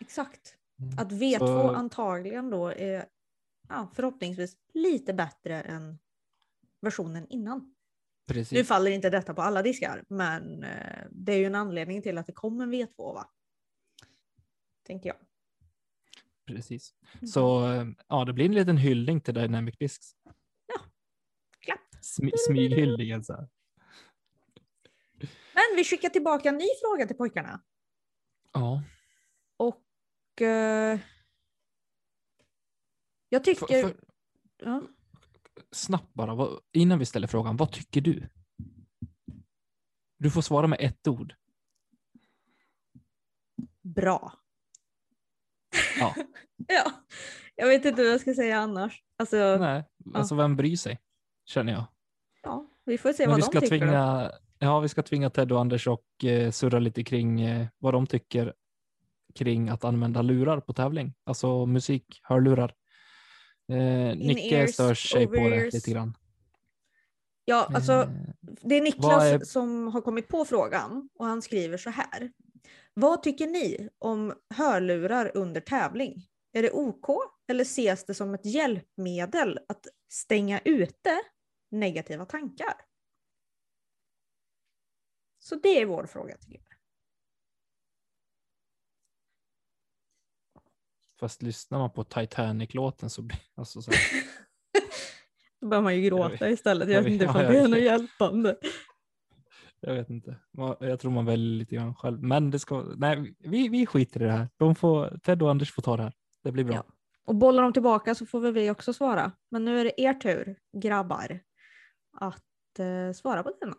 [0.00, 0.54] Exakt.
[0.80, 0.98] Mm.
[0.98, 1.74] Att V2 så...
[1.74, 3.04] antagligen då är
[3.68, 5.98] ja, förhoppningsvis lite bättre än
[6.80, 7.74] versionen innan.
[8.26, 8.52] Precis.
[8.52, 12.18] Nu faller inte detta på alla diskar, men eh, det är ju en anledning till
[12.18, 13.30] att det kom en V2 va?
[14.86, 15.16] Tänker jag.
[16.46, 16.94] Precis.
[17.14, 17.26] Mm.
[17.26, 17.64] Så
[18.08, 20.16] ja, det blir en liten hyllning till Dynamic Discs.
[20.66, 20.80] Ja,
[21.58, 21.80] klapp.
[22.00, 23.48] Sm smyghyllningen så här.
[25.54, 27.60] Men vi skickar tillbaka en ny fråga till pojkarna.
[28.52, 28.82] Ja.
[29.56, 30.98] Och uh,
[33.28, 33.82] jag tycker...
[33.82, 33.96] För, för,
[34.58, 34.82] ja.
[35.70, 38.28] Snabbt bara, vad, innan vi ställer frågan, vad tycker du?
[40.18, 41.34] Du får svara med ett ord.
[43.82, 44.32] Bra.
[45.98, 46.14] Ja.
[46.68, 46.92] ja.
[47.54, 49.02] Jag vet inte vad jag ska säga annars.
[49.16, 50.42] Alltså, Nej, alltså ja.
[50.42, 50.98] vem bryr sig?
[51.44, 51.84] Känner jag.
[52.42, 53.78] Ja, vi får se Men vad vi de tycker.
[53.78, 57.94] Tvinga, ja, vi ska tvinga Ted och Anders och eh, surra lite kring eh, vad
[57.94, 58.54] de tycker
[59.34, 62.74] kring att använda lurar på tävling, alltså musik, hörlurar.
[63.68, 66.16] Eh, Nicke stör sig på det lite grann.
[67.44, 68.08] Ja, alltså eh,
[68.40, 69.38] det är Niklas är...
[69.38, 72.32] som har kommit på frågan och han skriver så här.
[72.94, 76.26] Vad tycker ni om hörlurar under tävling?
[76.52, 77.06] Är det OK
[77.48, 81.20] eller ses det som ett hjälpmedel att stänga ute
[81.70, 82.74] negativa tankar?
[85.38, 86.67] Så det är vår fråga till er.
[91.20, 93.90] Fast lyssnar man på Titanic-låten så blir alltså så
[95.60, 96.90] Då börjar man ju gråta istället.
[96.90, 98.56] Jag vet inte ifall det är något hjälpande.
[99.80, 100.36] Jag vet inte.
[100.80, 102.22] Jag tror man väljer lite grann själv.
[102.22, 104.48] Men det ska, nej, vi, vi skiter i det här.
[104.56, 106.12] De får, Ted och Anders får ta det här.
[106.42, 106.74] Det blir bra.
[106.74, 106.84] Ja.
[107.24, 109.32] Och bollar de tillbaka så får väl vi också svara.
[109.50, 111.40] Men nu är det er tur, grabbar,
[112.12, 113.76] att eh, svara på denna.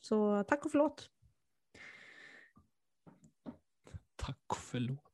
[0.00, 1.10] Så tack och förlåt.
[4.16, 5.13] Tack och förlåt.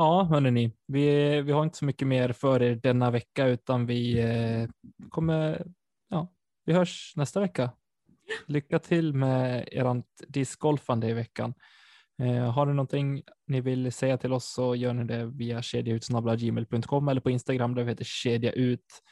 [0.00, 4.18] Ja, hörni, vi, vi har inte så mycket mer för er denna vecka utan vi
[4.20, 4.68] eh,
[5.08, 5.66] kommer,
[6.08, 6.28] ja,
[6.64, 7.70] vi hörs nästa vecka.
[8.46, 11.54] Lycka till med ert discgolfande i veckan.
[12.22, 17.08] Eh, har ni någonting ni vill säga till oss så gör ni det via kedjautsnabblagmail.com
[17.08, 19.02] eller på Instagram där vi heter kedjaut.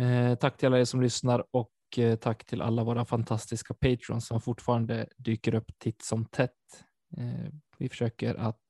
[0.00, 4.26] Eh, tack till alla er som lyssnar och eh, tack till alla våra fantastiska patrons
[4.26, 6.84] som fortfarande dyker upp titt som tätt.
[7.16, 8.69] Eh, vi försöker att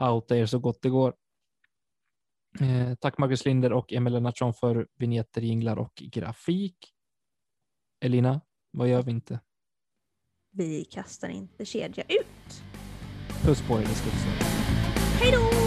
[0.00, 1.14] outa er så gott det går.
[2.60, 6.76] Eh, tack Marcus Linder och Emil Lennartsson för vignetter, jinglar och grafik.
[8.00, 8.40] Elina,
[8.70, 9.40] vad gör vi inte?
[10.52, 12.62] Vi kastar inte kedja ut.
[13.42, 13.86] Puss på er,
[15.20, 15.57] Hej då!